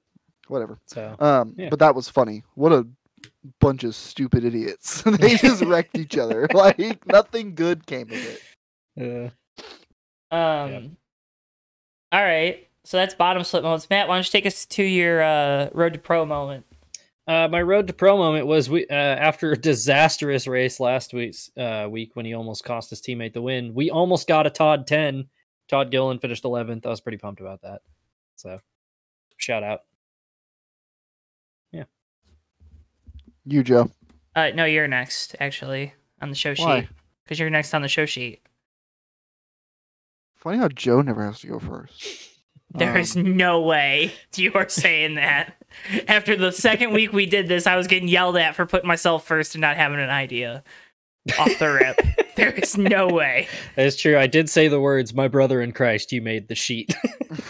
[0.48, 0.80] Whatever.
[0.88, 1.70] So Um, Yeah.
[1.70, 2.43] but that was funny.
[2.56, 2.88] What a
[3.60, 5.02] bunch of stupid idiots.
[5.06, 6.48] they just wrecked each other.
[6.54, 8.41] Like nothing good came of it.
[8.95, 9.30] Yeah.
[10.32, 10.98] Um.
[12.12, 12.68] All right.
[12.86, 13.89] So that's bottom slip moments.
[13.89, 16.66] Matt, why don't you take us to your uh, road to pro moment?
[17.28, 21.51] Uh, my road to pro moment was we uh, after a disastrous race last week's
[21.57, 23.73] uh, week when he almost cost his teammate the win.
[23.73, 25.25] We almost got a Todd ten.
[25.67, 26.86] Todd Gilliland finished eleventh.
[26.86, 27.82] I was pretty pumped about that.
[28.38, 28.59] So,
[29.36, 29.82] shout out.
[31.73, 31.84] Yeah.
[33.45, 33.91] You, Joe.
[34.34, 36.82] Uh, no, you're next actually on the show Why?
[36.82, 36.89] sheet
[37.25, 38.41] because you're next on the show sheet.
[40.36, 42.30] Funny how Joe never has to go first.
[42.73, 45.55] There's Um, no way you are saying that.
[46.07, 49.25] After the second week we did this, I was getting yelled at for putting myself
[49.25, 50.63] first and not having an idea
[51.39, 51.99] off the rip.
[52.36, 53.47] there is no way.
[53.75, 54.17] That is true.
[54.17, 56.95] I did say the words, "My brother in Christ." You made the sheet.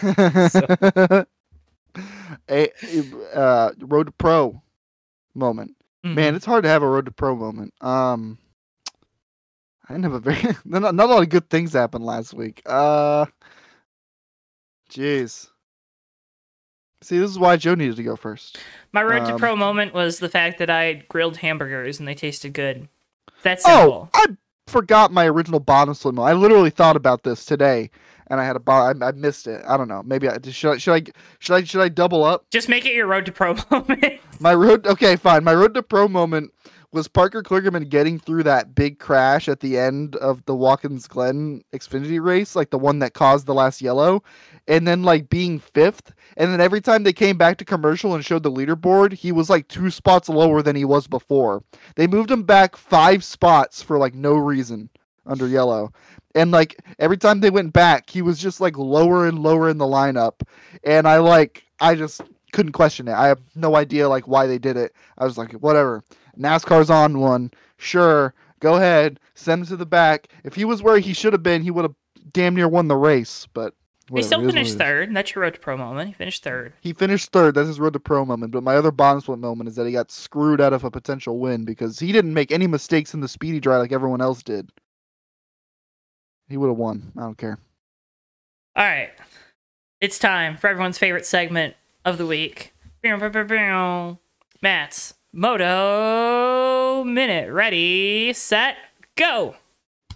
[2.48, 2.70] a
[3.34, 4.62] uh, road to pro
[5.34, 5.76] moment.
[6.04, 6.14] Mm-hmm.
[6.14, 7.74] Man, it's hard to have a road to pro moment.
[7.80, 8.38] Um,
[9.88, 12.62] I didn't have a very not, not a lot of good things happened last week.
[12.66, 13.26] Uh,
[14.90, 15.48] jeez.
[17.00, 18.58] See, this is why Joe needed to go first.
[18.92, 22.14] my road to um, pro moment was the fact that I grilled hamburgers and they
[22.14, 22.88] tasted good.
[23.42, 24.10] That's simple.
[24.12, 24.20] Oh.
[24.20, 24.26] I
[24.66, 26.14] forgot my original bottom slip.
[26.16, 27.90] mo- I literally thought about this today,
[28.26, 29.00] and I had a bottom.
[29.02, 29.62] I, I missed it.
[29.66, 30.02] I don't know.
[30.02, 30.72] Maybe I should.
[30.72, 31.04] I, should I
[31.38, 32.46] should I should I double up?
[32.50, 34.20] Just make it your road to pro moment.
[34.40, 34.86] My road.
[34.86, 35.44] Okay, fine.
[35.44, 36.52] My road to pro moment
[36.92, 41.62] was Parker Kligerman getting through that big crash at the end of the Watkins Glen
[41.72, 44.22] Xfinity race, like the one that caused the last yellow,
[44.66, 46.12] and then like being fifth.
[46.36, 49.50] And then every time they came back to commercial and showed the leaderboard, he was
[49.50, 51.62] like two spots lower than he was before.
[51.96, 54.88] They moved him back five spots for like no reason
[55.26, 55.92] under yellow.
[56.34, 59.78] And like every time they went back, he was just like lower and lower in
[59.78, 60.40] the lineup.
[60.84, 62.22] And I like I just
[62.52, 63.12] couldn't question it.
[63.12, 64.94] I have no idea like why they did it.
[65.18, 66.02] I was like, whatever.
[66.38, 67.50] NASCAR's on one.
[67.76, 69.20] Sure, go ahead.
[69.34, 70.28] Send him to the back.
[70.44, 71.94] If he was where he should have been, he would have
[72.32, 73.46] damn near won the race.
[73.52, 73.74] But
[74.14, 75.14] he still it is what finished third.
[75.14, 76.08] That's your road to pro moment.
[76.08, 76.72] He finished third.
[76.80, 77.54] He finished third.
[77.54, 78.52] That's his road to pro moment.
[78.52, 81.38] But my other bottom split moment is that he got screwed out of a potential
[81.38, 84.70] win because he didn't make any mistakes in the speedy dry like everyone else did.
[86.48, 87.12] He would have won.
[87.16, 87.58] I don't care.
[88.74, 89.10] All right.
[90.00, 91.74] It's time for everyone's favorite segment
[92.04, 92.72] of the week.
[94.62, 97.52] Matt's Moto Minute.
[97.52, 98.74] Ready, set,
[99.14, 99.54] go.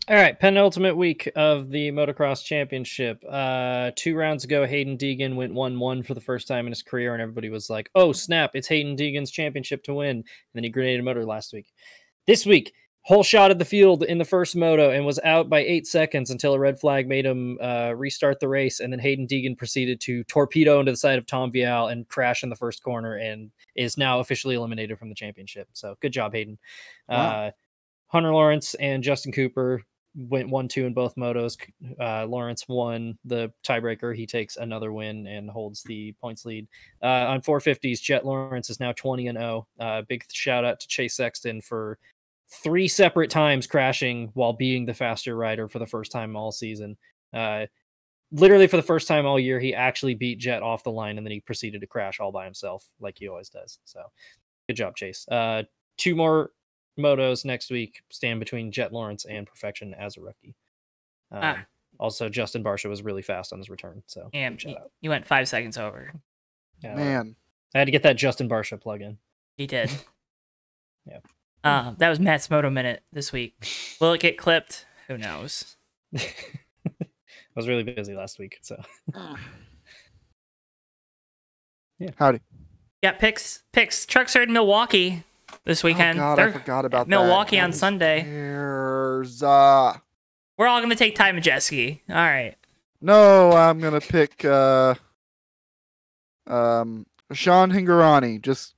[0.08, 3.22] All right, penultimate week of the motocross championship.
[3.30, 7.12] Uh, two rounds ago, Haiden Deegan went one-one for the first time in his career,
[7.12, 8.50] and everybody was like, "Oh snap!
[8.54, 11.72] It's Haiden Deegan's championship to win." And then he grenaded a motor last week.
[12.26, 12.72] This week,
[13.04, 16.30] whole shot of the field in the first moto and was out by eight seconds
[16.30, 20.00] until a red flag made him uh, restart the race, and then Haiden Deegan proceeded
[20.02, 23.50] to torpedo into the side of Tom Vialle and crash in the first corner, and
[23.74, 25.68] is now officially eliminated from the championship.
[25.72, 26.58] So good job, Haiden.
[27.08, 27.16] Wow.
[27.16, 27.50] Uh,
[28.06, 29.82] Hunter Lawrence and Justin Cooper
[30.14, 31.56] went one two in both motos.
[31.98, 34.14] Uh, Lawrence won the tiebreaker.
[34.14, 36.68] He takes another win and holds the points lead.
[37.02, 39.66] Uh, on 450s, Jett Lawrence is now 20 and 0.
[39.80, 41.98] Uh, big shout out to Chase Sexton for
[42.62, 46.96] three separate times crashing while being the faster rider for the first time all season.
[47.32, 47.66] Uh,
[48.30, 51.26] literally for the first time all year, he actually beat Jett off the line and
[51.26, 53.78] then he proceeded to crash all by himself like he always does.
[53.84, 54.00] So
[54.68, 55.26] good job, Chase.
[55.30, 55.62] Uh,
[55.96, 56.50] two more
[56.98, 60.54] motos next week stand between Jett Lawrence and Perfection as a rookie.
[61.30, 61.64] Um, Ah.
[61.98, 64.90] Also, Justin Barcia was really fast on his return, so And shout he, out.
[65.02, 66.12] he went five seconds over.
[66.82, 67.36] Yeah, Man,
[67.74, 69.18] I had to get that Justin Barcia plug in.
[69.56, 69.90] He did.
[71.06, 71.18] Yeah.
[71.64, 73.54] Uh, that was Matt's Moto Minute this week.
[74.00, 74.84] Will it get clipped?
[75.08, 75.76] Who knows?
[76.16, 76.24] I
[77.54, 78.82] was really busy last week, so
[82.16, 82.40] howdy.
[83.02, 83.62] Got picks.
[83.72, 84.06] Picks.
[84.06, 85.22] Trucks are in Milwaukee
[85.64, 86.18] this weekend.
[86.18, 87.10] Oh God, They're I forgot about that.
[87.10, 87.64] Milwaukee that.
[87.64, 88.22] on Sunday.
[88.22, 89.42] cares?
[89.42, 89.96] Uh,
[90.58, 92.00] We're all gonna take Ty Majeski.
[92.08, 92.56] All right.
[93.00, 94.94] no, I'm gonna pick uh,
[96.46, 98.74] um, Sean Hingorani just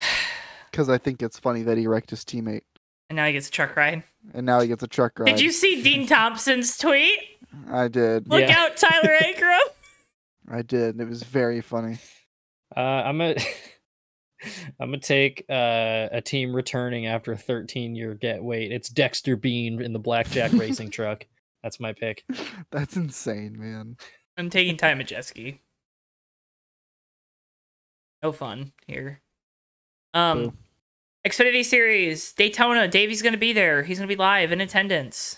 [0.72, 2.62] because I think it's funny that he wrecked his teammate,
[3.08, 4.02] And now he gets a truck ride.
[4.34, 5.26] and now he gets a truck ride.
[5.26, 7.18] Did you see Dean Thompson's tweet?
[7.70, 8.28] I did.
[8.28, 8.58] Look Yeah.
[8.58, 9.60] out, Tyler Ankrum.
[10.50, 10.98] I did.
[11.00, 11.98] It was very funny.
[12.76, 13.36] uh, I'm gonna
[14.80, 18.72] I'm gonna take uh, a team returning after a 13 year get wait.
[18.72, 21.24] It's Dexter Bean in the Blackjack Racing truck.
[21.62, 22.24] That's my pick.
[22.72, 23.96] That's insane, man.
[24.36, 25.58] I'm taking Ty Majeski.
[28.22, 29.20] No fun here.
[30.14, 30.52] Um, Boo.
[31.26, 32.88] Xfinity Series Daytona.
[32.88, 33.82] Davey's gonna be there.
[33.82, 35.36] He's gonna be live in attendance.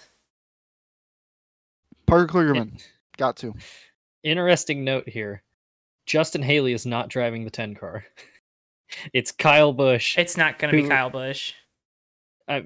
[2.07, 2.83] Parker Kligerman
[3.16, 3.55] got to.
[4.22, 5.43] Interesting note here:
[6.07, 8.05] Justin Haley is not driving the 10 car.
[9.12, 10.16] It's Kyle Busch.
[10.18, 11.55] It's not gonna be Kyle Busch.
[12.47, 12.64] I,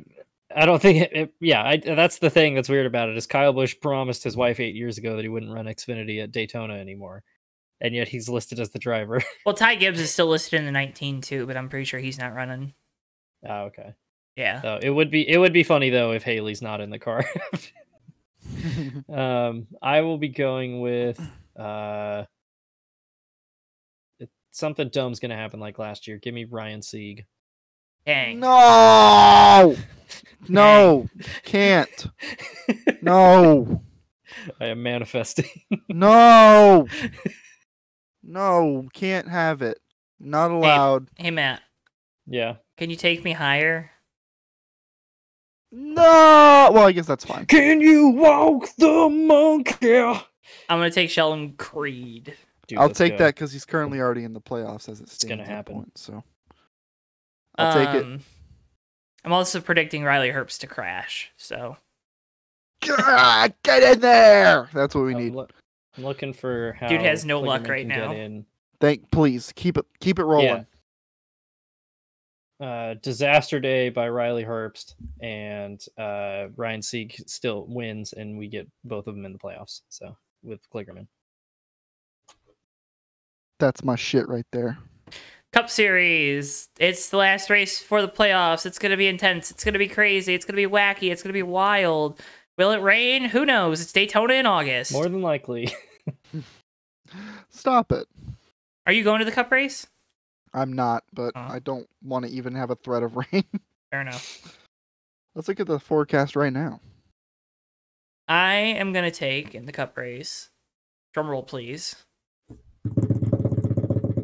[0.55, 3.27] I don't think it, it- yeah, I, that's the thing that's weird about it is
[3.27, 6.75] Kyle Busch promised his wife eight years ago that he wouldn't run Xfinity at Daytona
[6.75, 7.23] anymore,
[7.81, 9.23] and yet he's listed as the driver.
[9.47, 12.19] Well, Ty Gibbs is still listed in the 19 too, but I'm pretty sure he's
[12.19, 12.75] not running.
[13.49, 13.95] oh, okay.
[14.37, 14.63] Yeah.
[14.63, 17.25] So it would be it would be funny though if Haley's not in the car.
[19.09, 21.21] um, I will be going with
[21.59, 22.25] uh,
[24.21, 26.19] it, something dumb's gonna happen like last year.
[26.19, 27.27] Give me Ryan Sieg.
[28.07, 28.39] Dang.
[28.41, 29.77] no,
[30.49, 31.09] no,
[31.45, 32.07] can't.
[33.03, 33.83] No,
[34.61, 35.47] I am manifesting.
[35.89, 36.87] no,
[38.29, 39.79] no, can't have it.
[40.21, 41.09] Not allowed.
[41.17, 41.63] Hey Matt,
[42.27, 42.57] yeah.
[42.77, 43.91] can you take me higher?
[45.71, 46.71] No.
[46.73, 47.47] Well, I guess that's fine.
[47.47, 50.01] Can you walk the monkey?
[50.01, 50.23] I'm
[50.69, 52.35] gonna take Sheldon Creed.
[52.67, 53.25] Dude, I'll take go.
[53.25, 55.15] that because he's currently already in the playoffs as it stands.
[55.15, 55.75] It's gonna at happen.
[55.75, 56.23] Point, so
[57.57, 58.05] I'll take it.
[58.05, 58.21] Um,
[59.25, 61.33] I'm also predicting Riley Herbst to crash.
[61.37, 61.77] So
[62.81, 64.69] Get in there.
[64.73, 65.35] That's what we I'm need.
[65.99, 68.13] Loo- I'm looking for how Dude has no luck right now.
[68.13, 68.47] in.
[68.81, 69.11] Thank.
[69.11, 69.85] Please keep it.
[70.01, 70.65] Keep it rolling.
[72.61, 78.69] uh, Disaster Day by Riley Herbst and uh, Ryan Sieg still wins, and we get
[78.85, 79.83] both of them in the playoffs.
[79.89, 81.07] So with Kligerman,
[83.59, 84.79] That's my shit right there.
[85.53, 86.69] Cup Series.
[86.79, 88.67] It's the last race for the playoffs.
[88.67, 89.51] It's gonna be intense.
[89.51, 90.35] It's gonna be crazy.
[90.35, 91.11] It's gonna be wacky.
[91.11, 92.21] It's gonna be wild.
[92.59, 93.25] Will it rain?
[93.25, 93.81] Who knows?
[93.81, 94.93] It's Daytona in August.
[94.93, 95.73] more than likely.
[97.51, 98.07] Stop it.
[98.87, 99.87] Are you going to the Cup race?
[100.55, 101.49] I'm not, but Uh.
[101.51, 103.45] I don't want to even have a threat of rain.
[103.91, 104.59] Fair enough.
[105.35, 106.81] Let's look at the forecast right now.
[108.29, 110.51] I am gonna take in the Cup race.
[111.15, 111.97] Drum roll, please.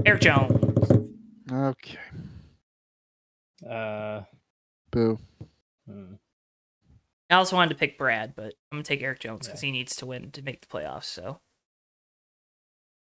[0.06, 1.10] Eric Jones.
[1.50, 1.98] Okay.
[3.68, 4.22] Uh,
[4.90, 5.18] Boo.
[5.88, 6.14] hmm.
[7.30, 9.68] I also wanted to pick Brad, but I'm gonna take Eric Jones because Yeah.
[9.68, 11.04] he needs to win to make the playoffs.
[11.04, 11.40] So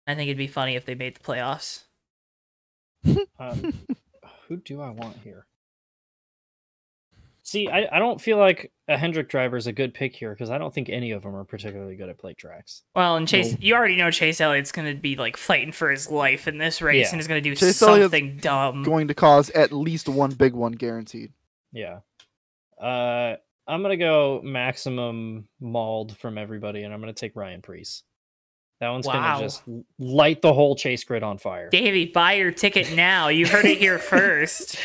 [0.06, 1.84] I think it'd be funny if they made the playoffs.
[3.38, 3.72] um,
[4.48, 5.46] who do I want here?
[7.42, 10.50] See, I, I don't feel like a Hendrick driver is a good pick here because
[10.50, 12.82] I don't think any of them are particularly good at plate tracks.
[12.94, 13.58] Well, and Chase, No.
[13.60, 17.06] you already know Chase Elliott's gonna be like fighting for his life in this race,
[17.06, 17.10] Yeah.
[17.12, 18.84] and is gonna do Chase Elliott's something dumb.
[18.84, 21.32] Going to cause at least one big one guaranteed.
[21.72, 22.00] Yeah.
[22.80, 23.36] Uh,
[23.66, 28.04] I'm gonna go maximum mauled from everybody, and I'm gonna take Ryan Preece.
[28.80, 29.12] That one's Wow.
[29.34, 29.62] gonna just
[29.98, 31.68] light the whole chase grid on fire.
[31.68, 33.28] Davey, buy your ticket now.
[33.28, 34.78] You heard it here first.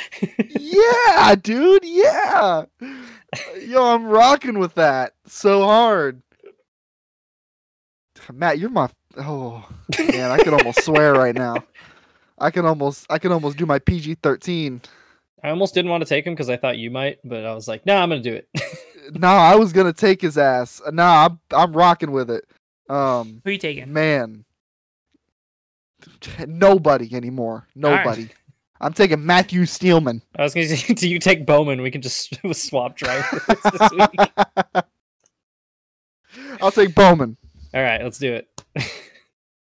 [0.50, 1.84] yeah, dude.
[1.86, 2.66] Yeah.
[3.66, 6.22] Yo, I'm rocking with that so hard.
[8.34, 8.90] Matt, you're my.
[9.18, 9.66] Oh
[9.98, 11.56] man, I could almost swear right now.
[12.38, 14.84] I can almost, I can almost do my PG-13.
[15.42, 17.66] I almost didn't want to take him because I thought you might, but I was
[17.68, 18.50] like, no, I'm gonna do it.
[19.14, 20.82] Nah, I was gonna take his ass.
[20.92, 22.44] Nah, I'm, I'm rocking with it.
[22.90, 23.92] Um, Who you taking?
[23.92, 24.46] man,
[26.48, 27.68] nobody anymore.
[27.76, 28.06] right.
[28.06, 28.30] Nobody.
[28.82, 30.22] I'm taking Matthew Steelman.
[30.38, 31.82] I was gonna say, do you take Bowman?
[31.82, 34.30] We can just swap drivers this week.
[36.62, 37.38] I'll take Bowman.
[37.74, 38.50] All right, let's do it.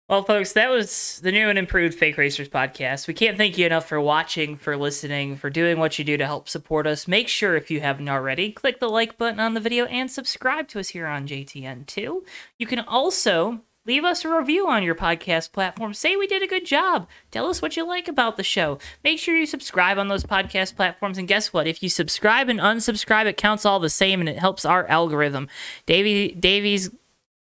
[0.10, 3.07] Well, folks, that was the new and improved Fake Racers podcast.
[3.07, 6.26] We can't thank you enough for watching, for listening, for doing what you do to
[6.26, 7.07] help support us.
[7.07, 10.68] Make sure, if you haven't already, click the like button on the video and subscribe
[10.70, 12.24] to us here on JTN2.
[12.57, 15.93] You can also leave us a review on your podcast platform.
[15.93, 17.07] Say we did a good job.
[17.30, 18.80] Tell us what you like about the show.
[19.03, 21.20] Make sure you subscribe on those podcast platforms.
[21.20, 21.68] And guess what?
[21.68, 25.47] If you subscribe and unsubscribe, it counts all the same and it helps our algorithm.
[25.86, 26.89] Davey, Davey's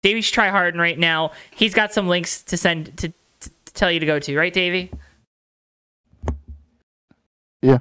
[0.02, 1.32] Davey's try hard right now.
[1.52, 4.54] He's got some links to send to, to, to tell you to go to, right,
[4.54, 4.92] Davey?
[7.62, 7.80] Yeah.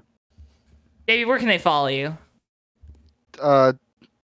[1.07, 2.17] Davey, where can they follow you?
[3.41, 3.73] Uh,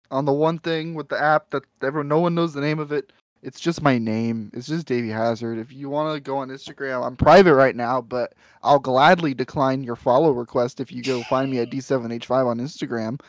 [0.10, 2.92] on the one thing with the app that everyone, no one knows the name of
[2.92, 3.12] it.
[3.44, 4.50] It's just my name.
[4.56, 5.60] It's just Davey Hazard.
[5.60, 8.34] If you want to go on Instagram, I'm private right now, but
[8.64, 13.22] I'll gladly decline your follow request if you go find me at D7H5 on Instagram.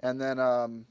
[0.00, 0.86] And then um,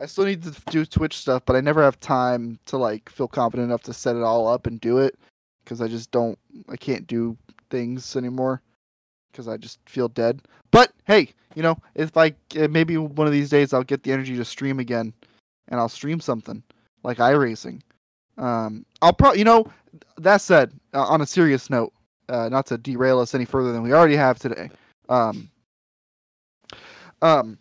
[0.00, 3.28] I still need to do Twitch stuff, but I never have time to like feel
[3.28, 5.18] confident enough to set it all up and do it
[5.64, 6.38] because I just don't.
[6.68, 7.36] I can't do
[7.70, 8.62] things anymore
[9.32, 10.42] because I just feel dead.
[10.70, 14.12] But hey, you know, if I uh, maybe one of these days I'll get the
[14.12, 15.12] energy to stream again,
[15.68, 16.62] and I'll stream something
[17.02, 17.80] like iRacing.
[18.36, 19.66] Um, I'll probably, you know,
[20.18, 21.92] that said, uh, on a serious note,
[22.28, 24.70] uh, not to derail us any further than we already have today.
[25.08, 25.50] Um,
[27.20, 27.58] um,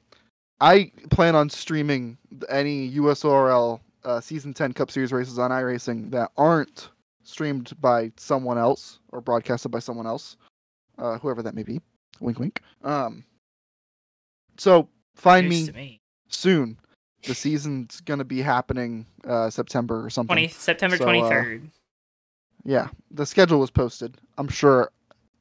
[0.59, 2.17] I plan on streaming
[2.49, 6.89] any USORL uh, Season 10 Cup Series races on iRacing that aren't
[7.23, 10.37] streamed by someone else or broadcasted by someone else,
[10.97, 11.81] uh, whoever that may be.
[12.19, 12.61] Wink, wink.
[12.83, 13.23] Um,
[14.57, 16.01] so find me, me.
[16.29, 16.77] soon.
[17.23, 20.33] The season's gonna be happening uh, September or something.
[20.35, 21.69] 20 September So, uh, 23rd.
[22.63, 24.17] Yeah, the schedule was posted.
[24.37, 24.91] I'm sure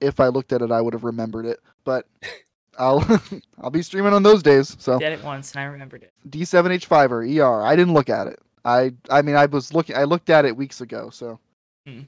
[0.00, 1.60] if I looked at it, I would have remembered it.
[1.84, 2.06] But
[2.78, 3.04] I'll
[3.60, 4.76] I'll be streaming on those days.
[4.78, 6.12] So Did it once and I remembered it.
[6.28, 7.62] D7H5 or ER.
[7.62, 8.38] I didn't look at it.
[8.64, 9.96] I I mean I was looking.
[9.96, 11.10] I looked at it weeks ago.
[11.10, 11.38] So
[11.86, 12.02] Hmm.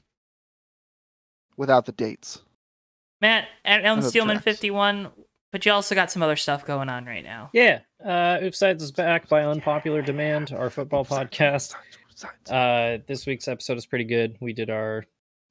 [1.56, 2.42] without the dates.
[3.20, 4.44] Matt, at Ellen hope Steelman tracks.
[4.44, 5.08] 51,
[5.50, 7.50] but you also got some other stuff going on right now.
[7.52, 10.52] Yeah, uh, Oofsides is back by unpopular demand.
[10.52, 11.74] Our football podcast.
[12.50, 14.36] Uh, this week's episode is pretty good.
[14.40, 15.04] We did our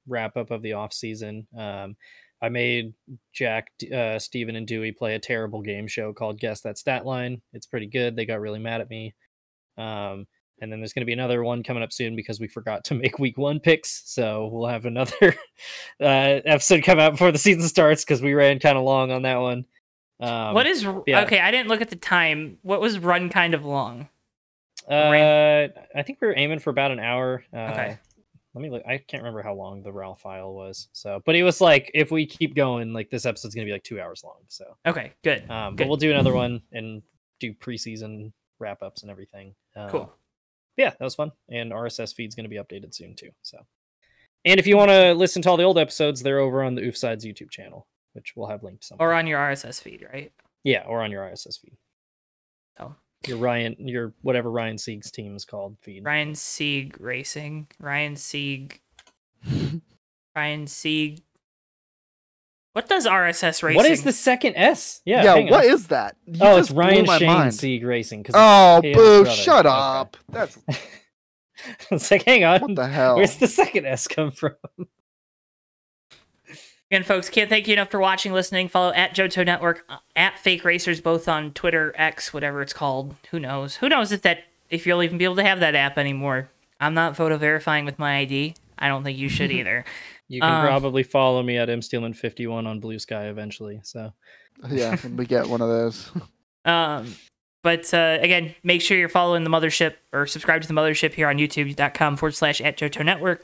[0.06, 1.46] wrap up of the off season.
[1.56, 1.96] Um,
[2.40, 2.94] I made
[3.32, 7.42] Jack, uh, Steven, and Dewey play a terrible game show called Guess That Stat Line.
[7.52, 8.14] It's pretty good.
[8.14, 9.14] They got really mad at me.
[9.76, 10.26] Um,
[10.60, 12.94] and then there's going to be another one coming up soon because we forgot to
[12.96, 14.02] make week one picks.
[14.06, 15.34] So we'll have another
[16.00, 19.22] uh, episode come out before the season starts because we ran kind of long on
[19.22, 19.64] that one.
[20.20, 21.22] Um, what is yeah.
[21.22, 21.38] okay?
[21.38, 22.58] I didn't look at the time.
[22.62, 24.08] What was run kind of long?
[24.90, 27.44] Uh, I think we were aiming for about an hour.
[27.52, 27.98] Uh, Okay.
[28.58, 28.82] Let me look.
[28.88, 30.88] I can't remember how long the raw file was.
[30.92, 33.84] So, but it was like if we keep going, like this episode's gonna be like
[33.84, 34.40] two hours long.
[34.48, 35.48] So, Okay, good.
[35.48, 35.84] um, Good.
[35.84, 37.00] but we'll do another one and
[37.38, 39.54] do preseason wrap ups and everything.
[39.76, 40.12] Um, Cool.
[40.76, 41.30] Yeah, that was fun.
[41.48, 43.30] And RSS feed's gonna be updated soon too.
[43.42, 43.58] So,
[44.44, 46.82] and if you want to listen to all the old episodes, they're over on the
[46.82, 49.10] Oof Sides YouTube channel, which we'll have linked somewhere.
[49.10, 50.32] Or on your RSS feed, right?
[50.64, 51.76] yeah, or on your RSS feed.
[53.26, 56.04] Your Ryan, your whatever Ryan Sieg's team is called feed.
[56.04, 57.66] Ryan Sieg Racing.
[57.80, 58.80] Ryan Sieg.
[60.36, 61.22] Ryan Sieg.
[62.74, 63.76] What does RSS Racing?
[63.76, 65.00] What is the second S?
[65.04, 65.24] Yeah.
[65.24, 65.72] Yeah, hang what on.
[65.72, 66.16] is that?
[66.26, 67.54] You Oh, it's Ryan my Shane mind.
[67.54, 68.22] Sieg Racing.
[68.22, 69.22] 'cause Oh, Chaos boo!
[69.24, 69.30] brother.
[69.36, 69.74] Shut Okay.
[69.74, 70.16] up.
[70.28, 70.86] That's it's-
[71.90, 72.60] it's like, hang on.
[72.60, 73.16] what the hell.
[73.16, 74.54] Where's the second S come from?
[76.90, 78.68] Again, folks, can't thank you enough for watching, listening.
[78.68, 83.14] Follow at Johto Network, uh, at Fake Racers, both on Twitter, X, whatever it's called.
[83.30, 83.76] Who knows?
[83.76, 86.48] Who knows if that if you'll even be able to have that app anymore?
[86.80, 88.54] I'm not photo verifying with my ID.
[88.78, 89.84] I don't think you should either.
[90.28, 93.80] You can Um, probably follow me at msteelman51 on Blue Sky eventually.
[93.84, 94.12] So
[94.70, 96.10] Yeah, we get one of those.
[96.64, 97.14] Um,
[97.62, 101.28] but uh, again, make sure you're following the mothership or subscribe to the mothership here
[101.28, 103.42] on youtube.com forward slash at Johto Network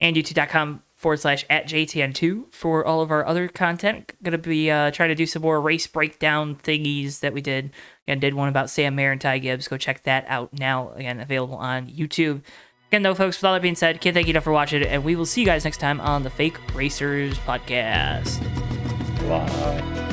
[0.00, 4.12] and youtube.com forward slash at JTN2 for all of our other content.
[4.22, 7.72] Gonna be uh, trying to do some more race breakdown thingies that we did.
[8.06, 9.68] Again, did one about Sam Mayer and Ty Gibbs.
[9.68, 10.92] Go check that out now.
[10.92, 12.42] Again, available on YouTube.
[12.88, 15.02] Again, though, folks, with all that being said, can't thank you enough for watching, and
[15.02, 18.40] we will see you guys next time on the Fake Racers podcast.
[19.28, 20.11] Bye.